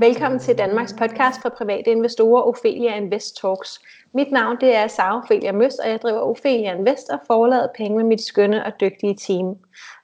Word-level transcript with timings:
Velkommen 0.00 0.40
til 0.40 0.58
Danmarks 0.58 0.92
podcast 0.92 1.42
for 1.42 1.48
private 1.48 1.90
investorer, 1.90 2.42
Ophelia 2.42 2.96
Invest 2.96 3.36
Talks. 3.40 3.80
Mit 4.14 4.32
navn 4.32 4.56
det 4.60 4.76
er 4.76 4.86
Sara 4.86 5.16
Ophelia 5.16 5.52
Møs, 5.52 5.74
og 5.74 5.88
jeg 5.88 6.02
driver 6.02 6.20
Ophelia 6.20 6.74
Invest 6.74 7.08
og 7.10 7.18
forlader 7.26 7.68
penge 7.76 7.96
med 7.96 8.04
mit 8.04 8.20
skønne 8.20 8.66
og 8.66 8.72
dygtige 8.80 9.16
team. 9.16 9.56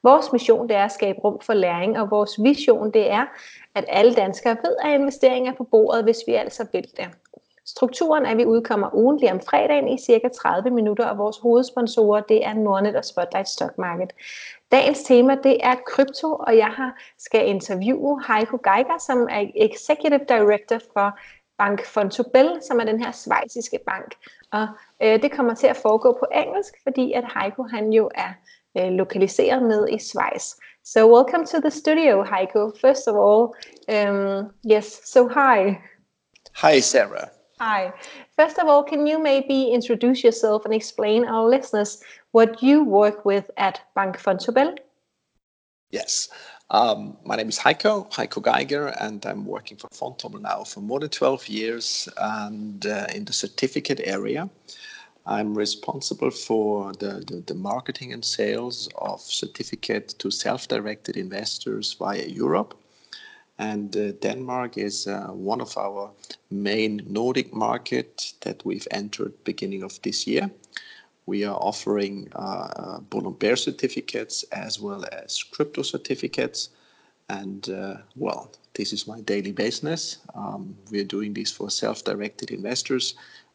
Vores 0.03 0.33
mission 0.33 0.69
det 0.69 0.77
er 0.77 0.85
at 0.85 0.93
skabe 0.93 1.19
rum 1.19 1.41
for 1.41 1.55
læring, 1.55 1.99
og 2.01 2.11
vores 2.11 2.43
vision 2.43 2.91
det 2.91 3.11
er, 3.11 3.25
at 3.75 3.85
alle 3.89 4.15
danskere 4.15 4.57
ved, 4.65 4.77
at 4.85 5.01
investeringer 5.01 5.53
er 5.53 5.57
på 5.57 5.65
bordet, 5.65 6.05
hvis 6.05 6.19
vi 6.27 6.35
altså 6.35 6.67
vil 6.73 6.87
det. 6.97 7.09
Strukturen 7.69 8.27
er, 8.27 8.31
at 8.31 8.37
vi 8.37 8.45
udkommer 8.45 8.95
ugentlig 8.95 9.33
om 9.33 9.41
fredagen 9.41 9.89
i 9.89 9.99
cirka 9.99 10.29
30 10.29 10.71
minutter, 10.71 11.07
og 11.07 11.19
vores 11.19 11.39
hovedsponsorer 11.39 12.21
det 12.21 12.47
er 12.47 12.55
Nordnet 12.55 12.97
og 12.97 13.05
Spotlight 13.05 13.49
Stock 13.49 13.79
Market. 13.79 14.13
Dagens 14.73 15.03
tema 15.03 15.35
det 15.43 15.57
er 15.63 15.75
krypto, 15.87 16.33
og 16.33 16.57
jeg 16.57 16.67
har 16.67 16.95
skal 17.19 17.49
interviewe 17.49 18.23
Heiko 18.29 18.59
Geiger, 18.65 18.99
som 18.99 19.29
er 19.31 19.47
Executive 19.57 20.25
Director 20.29 20.79
for 20.93 21.19
Bank 21.59 21.87
Fontobel, 21.87 22.49
som 22.63 22.81
er 22.81 22.85
den 22.85 23.05
her 23.05 23.13
svejsiske 23.13 23.79
bank. 23.87 24.15
Og 24.53 24.69
øh, 25.03 25.23
det 25.23 25.33
kommer 25.33 25.55
til 25.55 25.67
at 25.67 25.77
foregå 25.77 26.17
på 26.21 26.27
engelsk, 26.35 26.75
fordi 26.83 27.13
at 27.13 27.25
Heiko 27.35 27.63
han 27.63 27.93
jo 27.93 28.11
er 28.15 28.33
øh, 28.79 28.91
lokaliseret 28.91 29.63
ned 29.63 29.89
i 29.89 29.99
Schweiz. 29.99 30.55
So 30.85 31.17
welcome 31.17 31.47
to 31.47 31.61
the 31.61 31.71
studio, 31.71 32.23
Heiko. 32.23 32.73
First 32.81 33.09
of 33.09 33.15
all, 33.27 33.43
um, 33.97 34.51
yes, 34.73 35.01
so 35.05 35.29
hi. 35.29 35.77
Hi, 36.55 36.81
Sarah. 36.81 37.36
Hi. 37.59 37.95
First 38.37 38.59
of 38.59 38.69
all, 38.69 38.85
can 38.85 39.07
you 39.07 39.19
maybe 39.19 39.71
introduce 39.71 40.23
yourself 40.23 40.67
and 40.67 40.75
explain 40.75 41.25
our 41.25 41.49
listeners 41.49 42.03
what 42.33 42.63
you 42.63 42.85
work 42.85 43.25
with 43.25 43.51
at 43.57 43.81
Bank 43.95 44.19
Vontobel? 44.19 44.77
Yes. 45.91 46.29
Um, 46.69 47.17
my 47.25 47.35
name 47.37 47.49
is 47.49 47.59
Heiko, 47.59 48.13
Heiko 48.13 48.43
Geiger, 48.43 48.89
and 49.01 49.25
I'm 49.25 49.47
working 49.47 49.79
for 49.79 49.89
Vontobel 49.89 50.43
now 50.43 50.65
for 50.65 50.81
more 50.81 51.01
than 51.01 51.09
12 51.09 51.49
years 51.49 52.09
and 52.19 52.85
uh, 52.85 53.07
in 53.15 53.25
the 53.25 53.33
certificate 53.33 54.01
area. 54.05 54.51
I'm 55.25 55.57
responsible 55.57 56.31
for 56.31 56.93
the, 56.93 57.25
the, 57.27 57.43
the, 57.47 57.55
marketing 57.55 58.13
and 58.13 58.25
sales 58.25 58.89
of 58.99 59.21
certificate 59.23 60.09
to 60.19 60.31
self-directed 60.31 61.17
investors 61.17 61.97
via 61.99 62.27
Europe. 62.27 62.79
And 63.59 63.97
uh, 63.97 64.13
Denmark 64.13 64.77
is 64.77 65.07
uh, 65.07 65.29
one 65.29 65.61
of 65.61 65.77
our 65.79 66.11
main 66.51 67.03
Nordic 67.07 67.55
market 67.55 68.35
that 68.43 68.65
we've 68.65 68.87
entered 68.91 69.33
beginning 69.45 69.83
of 69.83 70.01
this 70.03 70.27
year. 70.27 70.51
We 71.25 71.45
are 71.45 71.57
offering 71.57 72.29
uh, 72.37 72.69
uh 72.77 73.01
and 73.01 73.39
bear 73.39 73.57
certificates 73.57 74.45
as 74.53 74.79
well 74.81 75.05
as 75.13 75.43
crypto 75.43 75.83
certificates. 75.83 76.71
And 77.29 77.69
uh, 77.69 77.97
well, 78.15 78.53
this 78.75 78.93
is 78.93 79.07
my 79.07 79.21
daily 79.23 79.53
business. 79.53 80.19
Um, 80.35 80.77
we 80.91 81.01
are 81.01 81.09
doing 81.09 81.35
this 81.35 81.51
for 81.51 81.71
self-directed 81.71 82.51
investors 82.51 83.15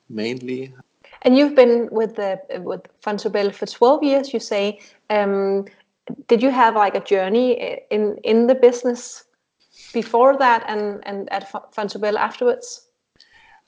mainly. 0.10 0.74
And 1.22 1.38
you've 1.38 1.56
been 1.56 1.88
with 1.92 2.16
the 2.16 2.40
with 2.64 2.82
Vontobel 3.02 3.54
for 3.54 3.66
12 3.66 4.04
years, 4.04 4.34
you 4.34 4.40
say. 4.40 4.80
Um, 5.10 5.66
did 6.28 6.42
you 6.42 6.50
have 6.50 6.76
like 6.76 6.96
a 6.96 7.04
journey 7.04 7.80
in 7.90 8.18
in 8.24 8.48
the 8.48 8.56
business 8.56 9.26
before 9.92 10.38
that 10.38 10.64
and, 10.68 11.06
and 11.08 11.32
at 11.32 11.52
Vontobel 11.52 12.16
afterwards? 12.16 12.88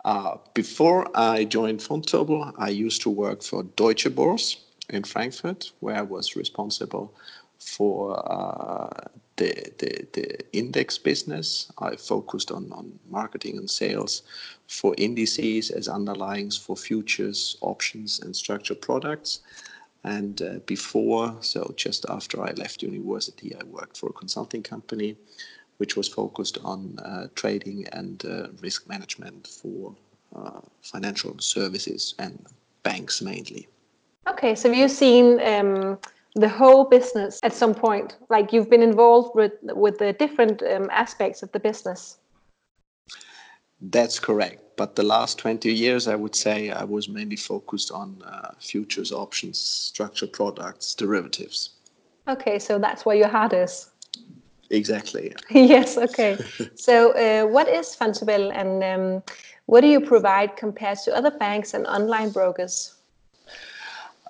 Uh, 0.06 0.38
before 0.54 1.08
I 1.16 1.46
joined 1.46 1.80
Vontobel, 1.80 2.54
I 2.58 2.70
used 2.70 3.02
to 3.04 3.10
work 3.10 3.42
for 3.42 3.64
Deutsche 3.64 4.10
Börse 4.10 4.58
in 4.90 5.04
Frankfurt, 5.04 5.72
where 5.80 5.96
I 5.96 6.02
was 6.02 6.36
responsible 6.36 7.14
for 7.58 8.20
uh, 8.30 9.08
the, 9.38 9.54
the, 9.78 10.08
the 10.12 10.58
index 10.58 10.98
business. 10.98 11.72
I 11.80 11.96
focused 11.96 12.52
on, 12.52 12.72
on 12.74 13.00
marketing 13.10 13.58
and 13.58 13.70
sales 13.70 14.24
for 14.68 14.94
indices 14.98 15.72
as 15.72 15.88
underlyings 15.88 16.60
for 16.60 16.76
futures, 16.76 17.58
options, 17.62 18.20
and 18.20 18.36
structured 18.36 18.82
products. 18.82 19.40
And 20.04 20.42
uh, 20.42 20.60
before, 20.66 21.38
so 21.40 21.74
just 21.78 22.06
after 22.10 22.44
I 22.44 22.52
left 22.52 22.84
university, 22.84 23.56
I 23.56 23.64
worked 23.64 23.96
for 23.96 24.10
a 24.10 24.14
consulting 24.14 24.62
company 24.62 25.16
which 25.84 25.98
was 25.98 26.08
focused 26.08 26.58
on 26.64 26.98
uh, 27.00 27.28
trading 27.36 27.86
and 27.92 28.24
uh, 28.26 28.48
risk 28.62 28.88
management 28.88 29.46
for 29.46 29.94
uh, 30.34 30.62
financial 30.82 31.38
services 31.40 32.16
and 32.20 32.46
banks 32.84 33.22
mainly. 33.22 33.68
Okay, 34.30 34.56
so 34.56 34.70
have 34.70 34.78
you've 34.78 34.98
seen 35.06 35.42
um, 35.42 36.00
the 36.36 36.48
whole 36.48 36.86
business 36.86 37.38
at 37.44 37.52
some 37.52 37.76
point, 37.76 38.16
like 38.30 38.54
you've 38.54 38.70
been 38.70 38.82
involved 38.82 39.32
with 39.36 39.52
with 39.84 39.98
the 39.98 40.14
different 40.14 40.64
um, 40.64 40.88
aspects 41.04 41.44
of 41.44 41.52
the 41.52 41.60
business. 41.60 42.18
That's 43.82 44.20
correct. 44.20 44.60
But 44.78 44.96
the 44.96 45.04
last 45.04 45.38
20 45.38 45.70
years, 45.70 46.08
I 46.08 46.16
would 46.16 46.36
say 46.36 46.72
I 46.72 46.86
was 46.86 47.10
mainly 47.10 47.36
focused 47.36 47.92
on 47.92 48.08
uh, 48.26 48.52
futures, 48.60 49.12
options, 49.12 49.60
structured 49.60 50.32
products, 50.32 50.96
derivatives. 50.96 51.72
Okay, 52.30 52.58
so 52.58 52.80
that's 52.80 53.06
where 53.06 53.18
your 53.18 53.28
heart 53.28 53.52
is. 53.52 53.93
Exactly. 54.70 55.34
yes. 55.50 55.98
Okay. 55.98 56.38
so, 56.76 57.12
uh, 57.12 57.48
what 57.48 57.68
is 57.68 57.96
Vontobel, 57.96 58.52
and 58.54 58.84
um, 58.84 59.24
what 59.66 59.82
do 59.82 59.88
you 59.88 60.02
provide 60.02 60.56
compared 60.56 61.00
to 61.00 61.16
other 61.16 61.32
banks 61.32 61.74
and 61.74 61.88
online 61.88 62.32
brokers? 62.32 62.96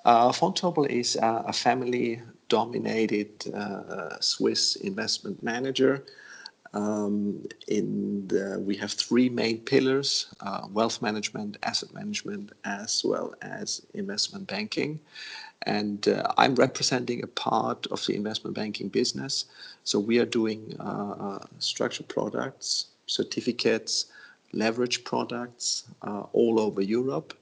Uh, 0.04 0.30
Vontobel 0.30 0.88
is 0.88 1.16
a, 1.16 1.44
a 1.46 1.52
family-dominated 1.52 3.52
uh, 3.54 4.20
Swiss 4.20 4.76
investment 4.76 5.42
manager. 5.42 6.04
Um, 6.74 7.46
in 7.68 8.26
the, 8.26 8.58
we 8.58 8.76
have 8.76 8.92
three 8.92 9.28
main 9.28 9.60
pillars: 9.60 10.26
uh, 10.40 10.66
wealth 10.70 11.00
management, 11.00 11.56
asset 11.62 11.94
management, 11.94 12.50
as 12.64 13.02
well 13.04 13.32
as 13.42 13.86
investment 13.94 14.48
banking 14.48 14.98
and 15.64 16.08
uh, 16.08 16.32
I'm 16.36 16.54
representing 16.54 17.22
a 17.22 17.26
part 17.26 17.86
of 17.88 18.04
the 18.06 18.14
investment 18.14 18.54
banking 18.54 18.88
business. 18.88 19.46
So 19.84 19.98
we 19.98 20.18
are 20.18 20.26
doing 20.26 20.76
uh, 20.80 21.14
uh 21.26 21.38
structured 21.58 22.08
products, 22.08 22.86
certificates, 23.06 24.06
leverage 24.52 25.04
products 25.04 25.84
uh, 26.02 26.24
all 26.32 26.60
over 26.60 26.80
Europe. 26.80 27.34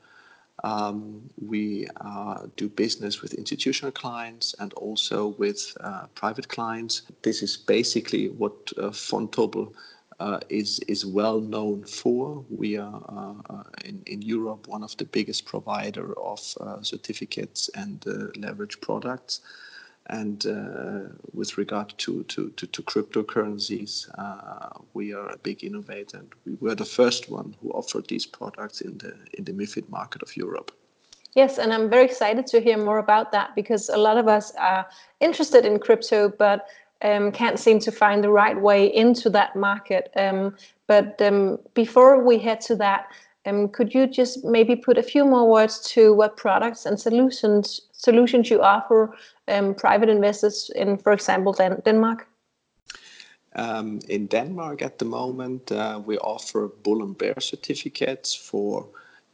Um, 0.65 1.29
we 1.45 1.89
uh, 2.01 2.47
do 2.57 2.69
business 2.69 3.21
with 3.21 3.35
institutional 3.35 3.91
clients 3.91 4.55
and 4.61 4.73
also 4.75 5.29
with 5.39 5.77
uh, 5.81 6.07
private 6.15 6.49
clients. 6.49 7.03
This 7.23 7.43
is 7.43 7.57
basically 7.57 8.29
what 8.29 8.55
uh, 8.79 8.91
Vontobel 8.91 9.73
uh, 10.21 10.41
is 10.49 10.79
is 10.89 11.05
well 11.05 11.41
known 11.41 11.85
for. 11.85 12.45
We 12.51 12.77
are 12.77 13.03
uh, 13.09 13.55
uh, 13.55 13.63
in 13.85 14.03
in 14.07 14.23
Europe 14.23 14.69
one 14.69 14.83
of 14.83 14.97
the 14.97 15.05
biggest 15.05 15.45
provider 15.45 16.19
of 16.19 16.41
certificates 16.83 17.71
and 17.75 18.05
leverage 18.37 18.81
products. 18.81 19.41
And 20.07 20.45
uh, 20.47 21.15
with 21.33 21.57
regard 21.57 21.95
to, 21.99 22.25
to, 22.25 22.51
to, 22.51 22.67
to 22.67 22.83
cryptocurrencies, 22.83 24.09
uh, 24.19 24.81
we 24.95 25.15
are 25.15 25.29
a 25.29 25.39
big 25.39 25.63
innovator. 25.63 26.19
And 26.19 26.33
we 26.45 26.55
were 26.61 26.75
the 26.75 26.85
first 26.85 27.31
one 27.31 27.55
who 27.63 27.71
offered 27.71 28.09
these 28.09 28.27
products 28.27 28.81
in 28.81 28.99
the 28.99 29.15
in 29.39 29.45
the 29.45 29.53
MIFID 29.53 29.89
market 29.89 30.23
of 30.23 30.37
Europe. 30.37 30.73
Yes, 31.35 31.59
and 31.59 31.73
I'm 31.73 31.89
very 31.89 32.05
excited 32.05 32.47
to 32.49 32.61
hear 32.61 32.77
more 32.77 32.99
about 32.99 33.33
that 33.33 33.55
because 33.55 33.89
a 33.89 33.97
lot 33.97 34.19
of 34.19 34.29
us 34.29 34.53
are 34.57 34.87
interested 35.21 35.65
in 35.65 35.79
crypto, 35.79 36.29
but 36.29 36.67
um, 37.03 37.33
can't 37.33 37.59
seem 37.59 37.79
to 37.81 37.93
find 37.93 38.23
the 38.23 38.31
right 38.31 38.61
way 38.61 38.87
into 38.87 39.29
that 39.31 39.57
market. 39.57 40.11
Um, 40.17 40.57
but 40.87 41.21
um, 41.21 41.59
before 41.75 42.23
we 42.23 42.39
head 42.39 42.61
to 42.63 42.77
that, 42.77 43.07
um, 43.45 43.69
could 43.69 43.93
you 43.93 44.07
just 44.07 44.45
maybe 44.45 44.77
put 44.77 44.99
a 44.99 45.03
few 45.03 45.25
more 45.25 45.49
words 45.49 45.81
to 45.95 46.15
what 46.15 46.37
products 46.37 46.87
and 46.87 46.99
solutions 47.01 47.81
solutions 47.93 48.51
you 48.51 48.61
offer 48.61 49.15
um, 49.49 49.75
private 49.75 50.09
investors 50.09 50.71
in, 50.75 50.97
for 50.97 51.13
example, 51.13 51.53
Dan- 51.53 51.83
Denmark? 51.85 52.27
Um, 53.55 54.01
in 54.09 54.27
Denmark 54.27 54.83
at 54.83 54.99
the 54.99 55.05
moment, 55.05 55.71
uh, 55.71 56.01
we 56.05 56.19
offer 56.19 56.69
bull 56.83 57.03
and 57.03 57.17
bear 57.19 57.39
certificates 57.41 58.35
for 58.35 58.87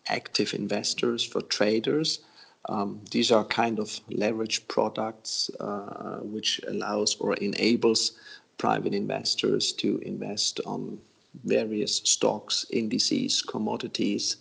active 0.09 0.55
investors, 0.55 1.25
for 1.25 1.41
traders. 1.43 2.21
Um, 2.69 3.01
these 3.11 3.33
are 3.33 3.45
kind 3.45 3.79
of 3.79 4.01
leverage 4.11 4.69
products 4.69 5.51
uh, 5.59 6.19
which 6.23 6.61
allows 6.69 7.17
or 7.17 7.35
enables 7.35 8.13
private 8.59 8.93
investors 8.93 9.73
to 9.73 9.99
invest 9.99 10.61
on 10.67 10.99
various 11.45 11.97
stocks, 12.05 12.67
indices, 12.71 13.43
commodities 13.43 14.37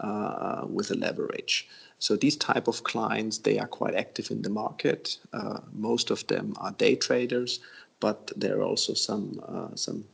uh, 0.00 0.64
with 0.68 0.90
a 0.90 0.94
leverage. 0.94 1.68
So 1.98 2.16
these 2.16 2.36
type 2.36 2.68
of 2.68 2.84
clients, 2.84 3.38
they 3.38 3.58
are 3.58 3.66
quite 3.66 3.94
active 3.94 4.30
in 4.30 4.42
the 4.42 4.50
market. 4.50 5.18
Uh, 5.32 5.60
most 5.72 6.10
of 6.10 6.26
them 6.28 6.54
are 6.58 6.70
day 6.72 6.94
traders, 6.94 7.60
but 8.00 8.30
there 8.36 8.58
are 8.58 8.62
also 8.62 8.94
some 8.94 9.40
uh, 9.48 9.74
some 9.74 10.04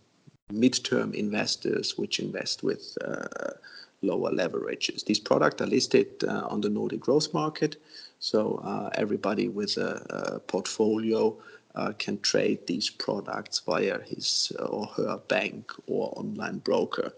midterm 0.53 1.15
investors 1.15 1.99
which 1.99 2.19
invest 2.19 2.63
with 2.63 2.97
uh, 3.05 3.53
lower 4.05 4.31
leverages. 4.31 5.05
These 5.05 5.21
products 5.21 5.61
are 5.63 5.67
listed 5.67 6.09
uh, 6.25 6.47
on 6.53 6.61
the 6.61 6.69
Nordic 6.69 7.01
growth 7.01 7.33
market, 7.35 7.77
so 8.19 8.61
uh, 8.65 8.91
everybody 8.95 9.49
with 9.49 9.77
a, 9.77 9.93
a 10.11 10.41
portfolio 10.41 11.37
uh, 11.75 11.93
can 11.99 12.21
trade 12.21 12.67
these 12.67 12.89
products 12.91 13.61
via 13.61 13.99
his 14.05 14.53
or 14.59 14.87
her 14.97 15.19
bank 15.29 15.73
or 15.87 16.13
online 16.17 16.59
broker. 16.59 17.13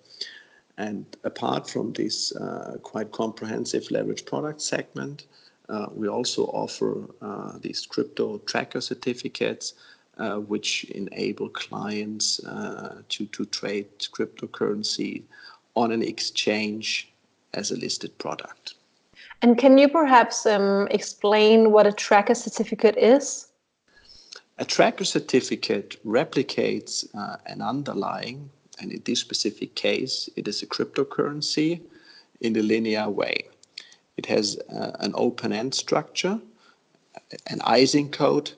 And 0.78 1.04
apart 1.24 1.68
from 1.68 1.92
this 1.92 2.34
uh, 2.36 2.76
quite 2.82 3.12
comprehensive 3.12 3.90
leverage 3.90 4.24
product 4.24 4.60
segment, 4.60 5.26
uh, 5.68 5.86
we 5.94 6.08
also 6.08 6.44
offer 6.46 7.08
uh, 7.20 7.58
these 7.60 7.86
crypto 7.86 8.38
tracker 8.38 8.80
certificates, 8.80 9.74
uh, 10.18 10.36
which 10.36 10.84
enable 10.84 11.48
clients 11.48 12.44
uh, 12.44 13.02
to, 13.08 13.26
to 13.26 13.44
trade 13.46 13.86
cryptocurrency 13.98 15.22
on 15.76 15.92
an 15.92 16.02
exchange 16.02 17.12
as 17.54 17.70
a 17.70 17.76
listed 17.76 18.16
product. 18.18 18.74
And 19.42 19.58
can 19.58 19.78
you 19.78 19.88
perhaps 19.88 20.46
um, 20.46 20.88
explain 20.90 21.70
what 21.70 21.86
a 21.86 21.92
tracker 21.92 22.34
certificate 22.34 22.96
is? 22.96 23.48
A 24.58 24.64
tracker 24.64 25.04
certificate 25.04 26.02
replicates 26.04 27.06
uh, 27.14 27.36
an 27.46 27.60
underlying, 27.60 28.48
and 28.80 28.90
in 28.90 29.02
this 29.04 29.20
specific 29.20 29.74
case, 29.74 30.30
it 30.36 30.48
is 30.48 30.62
a 30.62 30.66
cryptocurrency 30.66 31.80
in 32.40 32.56
a 32.56 32.62
linear 32.62 33.10
way. 33.10 33.44
It 34.16 34.26
has 34.26 34.58
uh, 34.72 34.92
an 35.00 35.12
open 35.14 35.52
end 35.52 35.74
structure, 35.74 36.40
an 37.48 37.60
ISIN 37.64 38.10
code, 38.10 38.52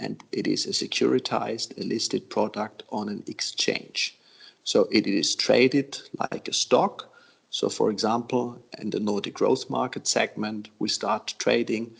and 0.00 0.22
it 0.32 0.48
is 0.48 0.66
a 0.66 0.70
securitized, 0.70 1.78
a 1.78 1.84
listed 1.84 2.28
product 2.28 2.82
on 2.90 3.08
an 3.08 3.22
exchange. 3.28 4.18
So 4.64 4.88
it 4.90 5.06
is 5.06 5.34
traded 5.34 6.00
like 6.30 6.48
a 6.48 6.52
stock. 6.52 7.10
So, 7.50 7.68
for 7.68 7.90
example, 7.90 8.60
in 8.78 8.90
the 8.90 8.98
Nordic 8.98 9.34
growth 9.34 9.70
market 9.70 10.08
segment, 10.08 10.70
we 10.78 10.88
start 10.88 11.34
trading 11.38 11.94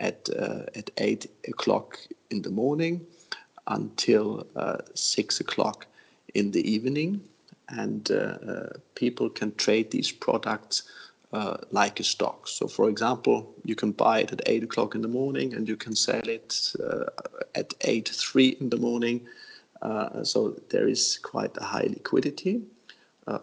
at, 0.00 0.28
uh, 0.36 0.64
at 0.74 0.90
8 0.98 1.26
o'clock 1.48 1.98
in 2.30 2.42
the 2.42 2.50
morning 2.50 3.06
until 3.68 4.46
uh, 4.56 4.78
6 4.94 5.40
o'clock 5.40 5.86
in 6.34 6.50
the 6.50 6.68
evening. 6.68 7.22
And 7.68 8.10
uh, 8.10 8.14
uh 8.14 8.72
people 8.94 9.28
can 9.28 9.52
trade 9.56 9.90
these 9.90 10.12
products 10.12 10.84
uh, 11.32 11.56
like 11.70 12.00
a 12.00 12.04
stock. 12.04 12.48
So, 12.48 12.68
for 12.68 12.88
example, 12.88 13.52
you 13.64 13.74
can 13.74 13.92
buy 13.92 14.20
it 14.20 14.32
at 14.32 14.40
8 14.46 14.62
o'clock 14.62 14.94
in 14.94 15.02
the 15.02 15.08
morning 15.08 15.52
and 15.54 15.68
you 15.68 15.76
can 15.76 15.94
sell 15.94 16.28
it 16.28 16.72
uh, 16.82 17.04
at 17.54 17.74
8 17.80 18.08
3 18.08 18.56
in 18.60 18.70
the 18.70 18.76
morning. 18.76 19.26
So, 20.22 20.56
there 20.70 20.88
is 20.88 21.18
quite 21.18 21.56
a 21.56 21.64
high 21.64 21.88
liquidity. 21.88 22.62
Uh, 23.26 23.38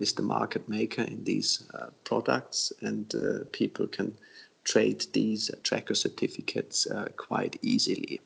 is 0.00 0.14
the 0.14 0.22
market 0.22 0.66
maker 0.66 1.02
in 1.02 1.22
these 1.24 1.64
products, 2.04 2.72
and 2.80 3.14
people 3.52 3.86
can 3.86 4.16
trade 4.64 5.04
these 5.12 5.50
tracker 5.62 5.94
certificates 5.94 6.86
uh, 6.86 7.06
quite 7.16 7.58
easily 7.62 8.20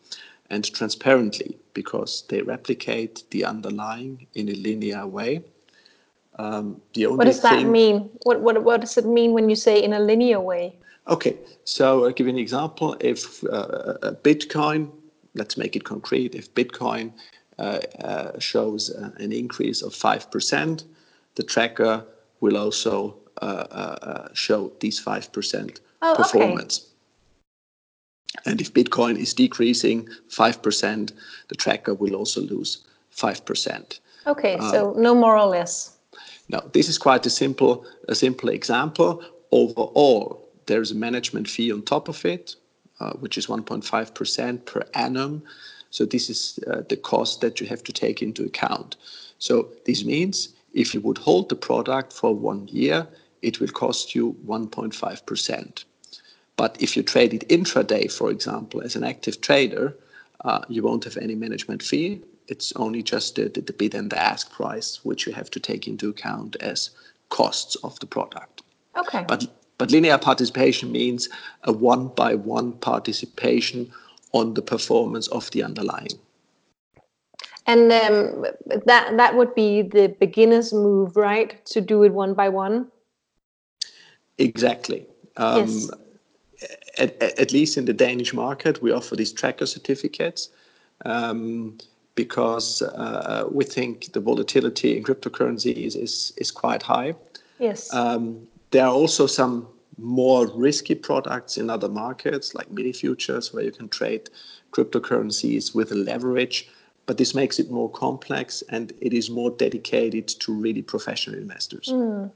and 0.51 0.73
transparently 0.73 1.59
because 1.75 2.25
they 2.29 2.41
replicate 2.43 3.25
the 3.31 3.45
underlying 3.45 4.27
in 4.35 4.49
a 4.49 4.55
linear 4.55 5.07
way. 5.07 5.43
Um, 6.39 6.81
the 6.95 7.07
only 7.07 7.19
what 7.19 7.27
does 7.27 7.43
that 7.43 7.67
mean? 7.67 8.11
What, 8.23 8.41
what, 8.41 8.63
what 8.63 8.81
does 8.81 8.97
it 8.97 9.05
mean 9.05 9.33
when 9.33 9.51
you 9.51 9.57
say 9.57 9.83
in 9.83 9.93
a 9.93 10.01
linear 10.01 10.41
way? 10.41 10.77
Okay, 11.09 11.37
so 11.65 12.05
I'll 12.05 12.13
give 12.13 12.27
you 12.27 12.33
an 12.33 12.39
example. 12.39 12.97
If 13.01 13.43
uh, 13.45 14.15
Bitcoin, 14.23 14.91
let's 15.39 15.57
make 15.57 15.77
it 15.77 15.85
concrete, 15.85 16.35
if 16.35 16.53
Bitcoin 16.55 17.13
uh, 17.59 17.81
uh, 18.01 18.39
shows 18.39 18.91
uh, 18.91 19.11
an 19.19 19.33
increase 19.33 19.83
of 19.83 19.93
5%, 19.93 20.85
the 21.37 21.43
tracker 21.43 22.05
will 22.41 22.57
also 22.57 23.17
uh, 23.41 23.45
uh, 23.45 24.29
show 24.35 24.73
these 24.81 25.01
5% 25.03 25.81
oh, 26.03 26.15
performance. 26.17 26.79
Okay. 26.81 28.51
And 28.51 28.61
if 28.61 28.73
Bitcoin 28.75 29.17
is 29.17 29.35
decreasing 29.35 30.09
5%, 30.29 31.13
the 31.49 31.55
tracker 31.55 31.95
will 31.95 32.15
also 32.15 32.43
lose 32.43 32.87
5%. 33.17 34.01
Okay, 34.27 34.59
so 34.59 34.93
no 34.97 35.15
more 35.15 35.39
or 35.39 35.47
less. 35.47 35.97
Now, 36.51 36.61
this 36.73 36.89
is 36.89 36.99
quite 36.99 37.25
a 37.27 37.31
simple, 37.31 37.87
a 38.09 38.15
simple 38.15 38.51
example. 38.51 39.23
Overall, 39.53 40.49
there's 40.67 40.91
a 40.91 40.95
management 40.95 41.49
fee 41.49 41.73
on 41.73 41.83
top 41.83 42.09
of 42.09 42.25
it, 42.25 42.57
uh, 43.01 43.13
which 43.15 43.39
is 43.39 43.47
1.5% 43.47 44.65
per 44.65 44.83
annum. 44.95 45.43
So 45.91 46.05
this 46.05 46.29
is 46.29 46.59
uh, 46.67 46.83
the 46.89 46.97
cost 46.97 47.41
that 47.41 47.61
you 47.61 47.67
have 47.67 47.83
to 47.85 47.93
take 47.93 48.23
into 48.23 48.45
account. 48.45 48.97
So 49.39 49.69
this 49.87 50.05
means 50.05 50.55
if 50.75 50.95
you 50.95 51.01
would 51.01 51.19
hold 51.19 51.49
the 51.49 51.57
product 51.57 52.13
for 52.13 52.35
one 52.35 52.69
year, 52.69 53.07
it 53.43 53.61
will 53.61 53.69
cost 53.69 54.15
you 54.15 54.37
1.5%. 54.47 55.85
But 56.57 56.77
if 56.83 56.97
you 56.97 57.03
trade 57.03 57.35
it 57.35 57.49
intraday, 57.49 58.11
for 58.11 58.31
example, 58.31 58.83
as 58.83 58.97
an 58.97 59.05
active 59.05 59.41
trader, 59.41 59.97
uh, 60.45 60.61
you 60.69 60.83
won't 60.83 61.05
have 61.05 61.17
any 61.17 61.35
management 61.35 61.83
fee. 61.83 62.21
It's 62.49 62.73
only 62.77 63.03
just 63.03 63.37
the, 63.37 63.49
the, 63.49 63.61
the 63.61 63.73
bid 63.73 63.95
and 63.95 64.11
the 64.11 64.19
ask 64.19 64.51
price, 64.51 65.05
which 65.05 65.27
you 65.27 65.33
have 65.33 65.51
to 65.51 65.61
take 65.61 65.87
into 65.87 66.09
account 66.09 66.57
as 66.61 66.91
costs 67.29 67.77
of 67.77 67.99
the 68.01 68.07
product. 68.07 68.63
Okay. 68.97 69.25
But 69.29 69.47
but 69.79 69.91
linear 69.93 70.19
participation 70.19 70.93
means 70.93 71.29
a 71.63 71.73
one 71.73 72.09
by 72.09 72.35
one 72.35 72.73
participation 72.73 73.91
on 74.33 74.55
the 74.55 74.63
performance 74.63 75.29
of 75.29 75.51
the 75.53 75.63
underlying. 75.63 76.19
And 77.67 77.93
um, 77.93 78.47
that 78.87 79.17
that 79.17 79.37
would 79.37 79.55
be 79.55 79.83
the 79.83 80.09
beginner's 80.21 80.73
move, 80.73 81.17
right? 81.17 81.65
To 81.67 81.81
do 81.81 82.03
it 82.03 82.13
one 82.13 82.35
by 82.35 82.49
one. 82.49 82.91
Exactly. 84.39 85.07
Um, 85.37 85.69
yes. 85.69 85.91
At, 86.99 87.23
at, 87.23 87.53
least 87.53 87.77
in 87.77 87.85
the 87.85 87.93
Danish 87.93 88.35
market, 88.35 88.83
we 88.83 88.91
offer 88.91 89.15
these 89.15 89.33
tracker 89.33 89.67
certificates 89.67 90.49
um, 91.05 91.79
because 92.17 92.83
uh, 92.83 93.45
we 93.53 93.65
think 93.65 94.13
the 94.13 94.21
volatility 94.21 94.97
in 94.97 95.05
cryptocurrency 95.05 95.73
is, 95.73 95.95
is, 95.95 96.33
is 96.37 96.51
quite 96.51 96.83
high. 96.83 97.15
Yes. 97.61 97.93
Um, 97.95 98.49
there 98.71 98.85
are 98.85 98.93
also 98.93 99.27
some 99.27 99.69
more 99.97 100.47
risky 100.55 100.95
products 100.95 101.59
in 101.59 101.71
other 101.71 101.89
markets, 101.89 102.55
like 102.55 102.71
mini 102.71 102.93
futures, 102.93 103.53
where 103.53 103.65
you 103.65 103.73
can 103.73 103.89
trade 103.89 104.31
cryptocurrencies 104.73 105.75
with 105.75 105.93
a 105.93 105.97
leverage. 105.97 106.69
But 107.07 107.17
this 107.17 107.35
makes 107.35 107.59
it 107.59 107.71
more 107.71 107.91
complex 107.91 108.63
and 108.69 108.93
it 109.01 109.15
is 109.15 109.31
more 109.31 109.51
dedicated 109.51 110.29
to 110.29 110.53
really 110.53 110.83
professional 110.83 111.39
investors. 111.39 111.89
Mm. 111.89 112.31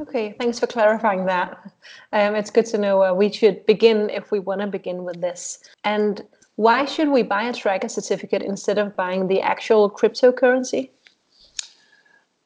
Okay, 0.00 0.34
thanks 0.40 0.58
for 0.58 0.66
clarifying 0.66 1.26
that. 1.26 1.70
Um, 2.12 2.34
it's 2.34 2.50
good 2.50 2.66
to 2.66 2.78
know 2.78 3.04
uh, 3.04 3.14
we 3.14 3.30
should 3.30 3.64
begin 3.66 4.10
if 4.10 4.32
we 4.32 4.40
want 4.40 4.60
to 4.60 4.66
begin 4.66 5.04
with 5.04 5.20
this. 5.20 5.60
And 5.84 6.22
why 6.56 6.84
should 6.84 7.08
we 7.08 7.22
buy 7.22 7.44
a 7.44 7.52
tracker 7.52 7.88
certificate 7.88 8.42
instead 8.42 8.78
of 8.78 8.96
buying 8.96 9.28
the 9.28 9.40
actual 9.40 9.90
cryptocurrency? 9.90 10.90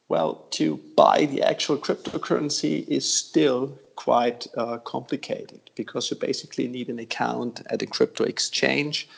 Well, 0.09 0.47
to 0.51 0.77
buy 0.97 1.27
the 1.27 1.43
actual 1.43 1.77
cryptocurrency 1.77 2.87
is 2.89 3.13
still 3.13 3.79
quite 3.97 4.47
uh, 4.57 4.79
complicated 4.79 5.61
because 5.75 6.11
you 6.11 6.17
basically 6.17 6.67
need 6.69 6.89
an 6.89 6.99
account 6.99 7.63
at 7.67 7.83
a 7.83 7.87
crypto 7.87 8.25
exchange. 8.25 9.09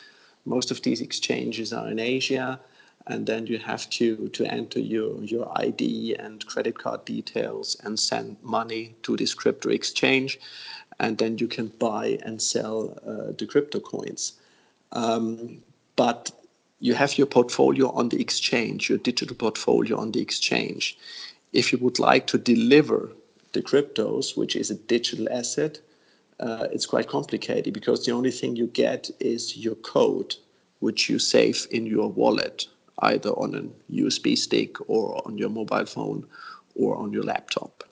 Most 0.45 0.71
of 0.71 0.81
these 0.81 1.01
exchanges 1.01 1.71
are 1.71 1.87
in 1.87 1.99
Asia 1.99 2.59
and 3.07 3.25
then 3.25 3.47
you 3.47 3.57
have 3.57 3.89
to 3.89 4.29
to 4.29 4.45
enter 4.45 4.79
your 4.79 5.23
your 5.23 5.51
ID 5.55 6.15
and 6.15 6.45
credit 6.45 6.77
card 6.77 7.03
details 7.05 7.77
and 7.83 7.99
send 7.99 8.37
money 8.41 8.95
to 9.03 9.15
this 9.17 9.33
crypto 9.33 9.69
exchange, 9.69 10.39
and 10.99 11.17
then 11.17 11.37
you 11.37 11.47
can 11.47 11.67
buy 11.79 12.19
and 12.23 12.41
sell 12.41 12.97
uh, 13.05 13.31
the 13.37 13.45
crypto 13.45 13.79
coins. 13.79 14.33
Um, 14.91 15.61
but 15.95 16.31
you 16.81 16.95
have 16.95 17.17
your 17.17 17.27
portfolio 17.27 17.91
on 17.91 18.09
the 18.09 18.19
exchange, 18.19 18.89
your 18.89 18.97
digital 18.97 19.35
portfolio 19.35 19.97
on 19.97 20.11
the 20.11 20.19
exchange. 20.19 20.97
If 21.53 21.71
you 21.71 21.77
would 21.77 21.99
like 21.99 22.25
to 22.27 22.39
deliver 22.39 23.11
the 23.53 23.61
cryptos, 23.61 24.35
which 24.35 24.55
is 24.55 24.71
a 24.71 24.75
digital 24.75 25.31
asset, 25.31 25.79
uh, 26.39 26.67
it's 26.71 26.87
quite 26.87 27.07
complicated 27.07 27.71
because 27.71 28.03
the 28.03 28.11
only 28.11 28.31
thing 28.31 28.55
you 28.55 28.65
get 28.65 29.11
is 29.19 29.55
your 29.55 29.75
code, 29.75 30.35
which 30.79 31.07
you 31.07 31.19
save 31.19 31.67
in 31.69 31.85
your 31.85 32.09
wallet 32.09 32.65
either 33.03 33.29
on 33.29 33.53
a 33.55 33.93
USB 33.93 34.35
stick 34.35 34.75
or 34.89 35.21
on 35.27 35.37
your 35.37 35.49
mobile 35.49 35.85
phone 35.85 36.25
or 36.75 36.97
on 36.97 37.13
your 37.13 37.23
laptop. 37.23 37.83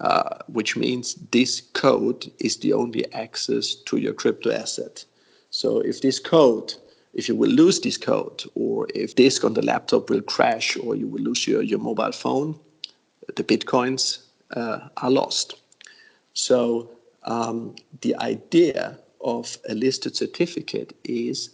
Uh, 0.00 0.38
which 0.48 0.76
means 0.76 1.14
this 1.30 1.60
code 1.74 2.30
is 2.38 2.58
the 2.58 2.72
only 2.72 3.10
access 3.12 3.74
to 3.74 3.98
your 3.98 4.14
crypto 4.14 4.50
asset. 4.50 5.04
So 5.50 5.80
if 5.80 6.00
this 6.00 6.18
code, 6.18 6.72
if 7.14 7.28
you 7.28 7.34
will 7.34 7.50
lose 7.50 7.80
this 7.80 7.96
code, 7.96 8.44
or 8.54 8.86
if 8.94 9.14
disk 9.14 9.44
on 9.44 9.54
the 9.54 9.62
laptop 9.62 10.10
will 10.10 10.22
crash, 10.22 10.76
or 10.76 10.94
you 10.94 11.08
will 11.08 11.22
lose 11.22 11.46
your, 11.46 11.62
your 11.62 11.78
mobile 11.78 12.12
phone, 12.12 12.58
the 13.36 13.44
bitcoins 13.44 14.24
uh, 14.52 14.88
are 14.98 15.10
lost. 15.10 15.54
So 16.34 16.90
um, 17.24 17.74
the 18.00 18.14
idea 18.16 18.98
of 19.20 19.58
a 19.68 19.74
listed 19.74 20.16
certificate 20.16 20.96
is 21.04 21.50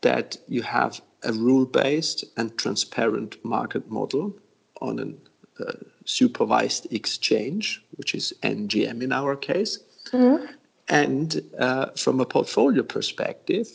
that 0.00 0.36
you 0.48 0.62
have 0.62 1.00
a 1.24 1.32
rule-based 1.32 2.24
and 2.36 2.56
transparent 2.56 3.44
market 3.44 3.90
model 3.90 4.34
on 4.80 4.98
a 4.98 5.62
uh, 5.62 5.72
supervised 6.06 6.90
exchange, 6.92 7.82
which 7.96 8.14
is 8.14 8.32
NGM 8.42 9.02
in 9.02 9.12
our 9.12 9.36
case. 9.36 9.78
Mm-hmm. 10.10 10.46
And 10.88 11.42
uh, 11.58 11.86
from 11.96 12.20
a 12.20 12.24
portfolio 12.24 12.82
perspective, 12.82 13.68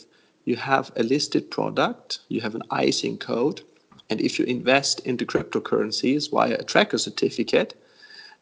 you 0.46 0.56
have 0.56 0.90
a 0.96 1.02
listed 1.02 1.50
product, 1.50 2.20
you 2.28 2.40
have 2.40 2.54
an 2.54 2.62
ISIN 2.70 3.18
code, 3.18 3.60
and 4.08 4.20
if 4.20 4.38
you 4.38 4.44
invest 4.46 5.00
into 5.00 5.26
cryptocurrencies 5.26 6.30
via 6.30 6.54
a 6.54 6.64
tracker 6.64 6.98
certificate, 6.98 7.74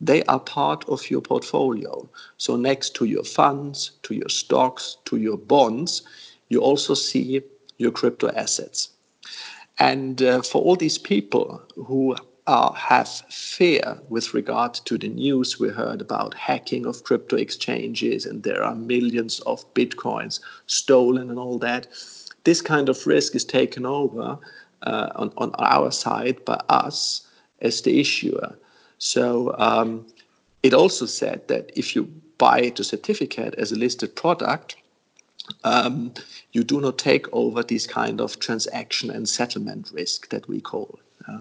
they 0.01 0.23
are 0.25 0.41
part 0.41 0.87
of 0.89 1.11
your 1.11 1.23
portfolio. 1.23 2.09
So 2.37 2.57
next 2.57 2.95
to 2.97 3.07
your 3.07 3.25
funds, 3.25 3.93
to 4.03 4.15
your 4.15 4.29
stocks, 4.29 4.99
to 5.07 5.17
your 5.17 5.39
bonds, 5.39 6.03
you 6.51 6.61
also 6.61 6.95
see 6.95 7.41
your 7.79 7.91
crypto 7.91 8.29
assets. 8.37 8.91
And 9.79 10.23
uh, 10.23 10.43
for 10.43 10.61
all 10.63 10.77
these 10.77 10.99
people 10.99 11.63
who 11.75 12.17
uh, 12.47 12.73
have 12.73 13.09
fear 13.31 13.99
with 14.09 14.35
regard 14.35 14.75
to 14.75 14.99
the 14.99 15.09
news 15.09 15.59
we 15.59 15.69
heard 15.69 16.01
about 16.03 16.35
hacking 16.35 16.85
of 16.85 17.03
crypto 17.05 17.37
exchanges 17.37 18.27
and 18.27 18.43
there 18.43 18.63
are 18.63 18.75
millions 18.75 19.41
of 19.41 19.73
bitcoins 19.75 20.41
stolen 20.67 21.31
and 21.31 21.39
all 21.39 21.59
that, 21.59 21.87
this 22.45 22.61
kind 22.61 22.89
of 22.89 23.07
risk 23.07 23.35
is 23.35 23.45
taken 23.45 23.87
over 23.87 24.39
uh, 24.83 25.09
on, 25.17 25.33
on 25.39 25.53
our 25.59 25.91
side 25.91 26.45
by 26.45 26.61
us 26.69 27.27
as 27.63 27.81
the 27.83 27.99
issuer. 27.99 28.55
So 28.99 29.55
um, 29.59 30.07
it 30.63 30.75
also 30.75 31.07
said 31.07 31.49
that 31.49 31.71
if 31.75 31.97
you 31.97 32.05
buy 32.37 32.73
the 32.77 32.85
certificate 32.85 33.55
as 33.57 33.73
a 33.73 33.77
listed 33.77 34.15
product, 34.17 34.77
um, 35.63 36.13
you 36.53 36.63
do 36.63 36.81
not 36.81 36.99
take 36.99 37.27
over 37.33 37.63
this 37.63 37.87
kind 37.87 38.21
of 38.21 38.39
transaction 38.39 39.11
and 39.11 39.27
settlement 39.27 39.91
risk 39.95 40.29
that 40.29 40.47
we 40.47 40.61
call. 40.61 40.99
Uh, 41.27 41.39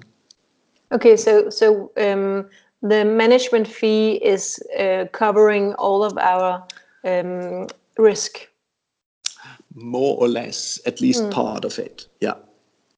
okay, 0.94 1.18
so 1.18 1.50
so 1.50 1.92
um, 1.98 2.50
the 2.82 3.06
management 3.06 3.68
fee 3.68 4.14
is 4.24 4.62
uh, 4.80 5.06
covering 5.12 5.74
all 5.76 6.04
of 6.04 6.18
our 6.18 6.66
um, 7.04 7.68
risk. 7.98 8.48
More 9.76 10.18
or 10.20 10.28
less, 10.28 10.80
at 10.86 11.02
least 11.02 11.24
mm. 11.24 11.32
part 11.32 11.66
of 11.66 11.80
it. 11.80 12.08
Yeah. 12.22 12.36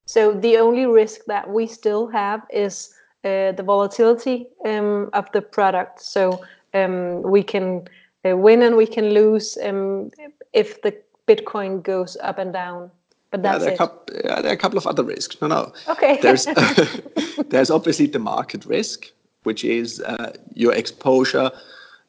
So 0.06 0.34
the 0.34 0.58
only 0.58 0.86
risk 0.86 1.22
that 1.28 1.50
we 1.50 1.68
still 1.68 2.08
have 2.08 2.42
is 2.52 2.94
uh, 3.24 3.54
the 3.54 3.64
volatility 3.64 4.48
um, 4.66 5.10
of 5.14 5.32
the 5.32 5.42
product. 5.42 6.02
So 6.02 6.44
um, 6.74 7.22
we 7.24 7.42
can 7.42 7.88
uh, 8.24 8.38
win 8.38 8.62
and 8.62 8.76
we 8.76 8.86
can 8.86 9.10
lose 9.14 9.58
um, 9.64 10.12
if 10.54 10.82
the 10.82 10.96
Bitcoin 11.28 11.82
goes 11.82 12.18
up 12.22 12.38
and 12.38 12.54
down. 12.54 12.92
But 13.36 13.44
that's 13.44 13.60
yeah, 13.60 13.66
there, 13.66 13.74
it. 13.74 13.78
Couple, 13.78 14.16
yeah, 14.24 14.42
there 14.42 14.52
are 14.52 14.54
a 14.54 14.58
couple 14.58 14.78
of 14.78 14.88
other 14.88 15.04
risks. 15.04 15.36
No, 15.42 15.48
no. 15.48 15.74
Okay. 15.90 16.20
There's 16.22 16.46
there's 17.50 17.70
obviously 17.70 18.08
the 18.08 18.20
market 18.20 18.66
risk, 18.66 19.12
which 19.44 19.66
is 19.66 20.00
uh, 20.00 20.32
your 20.54 20.74
exposure 20.74 21.52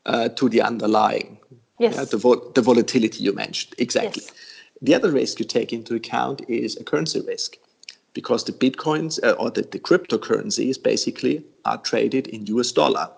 uh, 0.06 0.28
to 0.28 0.48
the 0.48 0.62
underlying. 0.62 1.38
Yes. 1.80 1.96
Yeah, 1.96 2.04
the, 2.04 2.16
vol- 2.16 2.52
the 2.54 2.62
volatility 2.62 3.24
you 3.24 3.32
mentioned. 3.32 3.74
Exactly. 3.78 4.22
Yes. 4.24 4.32
The 4.82 4.94
other 4.94 5.10
risk 5.10 5.40
you 5.40 5.44
take 5.44 5.72
into 5.72 5.96
account 5.96 6.42
is 6.48 6.76
a 6.76 6.84
currency 6.84 7.20
risk 7.20 7.56
because 8.14 8.44
the 8.44 8.52
bitcoins 8.52 9.18
uh, 9.24 9.32
or 9.32 9.50
the, 9.50 9.62
the 9.62 9.80
cryptocurrencies 9.80 10.80
basically 10.80 11.44
are 11.64 11.78
traded 11.78 12.28
in 12.28 12.46
US 12.46 12.70
dollar 12.70 13.10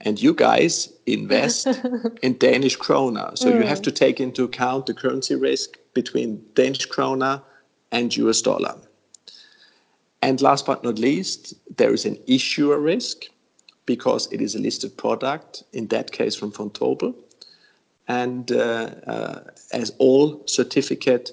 and 0.00 0.20
you 0.20 0.34
guys 0.34 0.92
invest 1.06 1.66
in 2.22 2.36
Danish 2.38 2.78
krona. 2.78 3.36
So 3.36 3.50
mm. 3.50 3.60
you 3.60 3.66
have 3.66 3.82
to 3.82 3.92
take 3.92 4.20
into 4.20 4.44
account 4.44 4.86
the 4.86 4.94
currency 4.94 5.34
risk 5.34 5.78
between 5.94 6.44
Danish 6.54 6.88
krona 6.88 7.42
and 7.92 8.16
US 8.16 8.42
dollar. 8.42 8.76
And 10.22 10.40
last 10.40 10.66
but 10.66 10.82
not 10.82 10.98
least, 10.98 11.54
there 11.76 11.92
is 11.92 12.04
an 12.04 12.18
issuer 12.26 12.78
risk 12.78 13.24
because 13.86 14.30
it 14.32 14.40
is 14.40 14.54
a 14.54 14.58
listed 14.58 14.96
product, 14.96 15.62
in 15.72 15.86
that 15.88 16.10
case 16.10 16.34
from 16.34 16.50
Vontobel. 16.52 17.14
And 18.08 18.50
uh, 18.52 18.90
uh, 19.06 19.40
as 19.72 19.92
all 19.98 20.42
certificate 20.46 21.30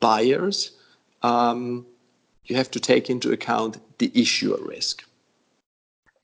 buyers, 0.00 0.70
um, 1.22 1.86
you 2.44 2.56
have 2.56 2.70
to 2.72 2.80
take 2.80 3.10
into 3.10 3.32
account 3.32 3.78
the 3.98 4.10
issuer 4.14 4.58
risk. 4.64 5.04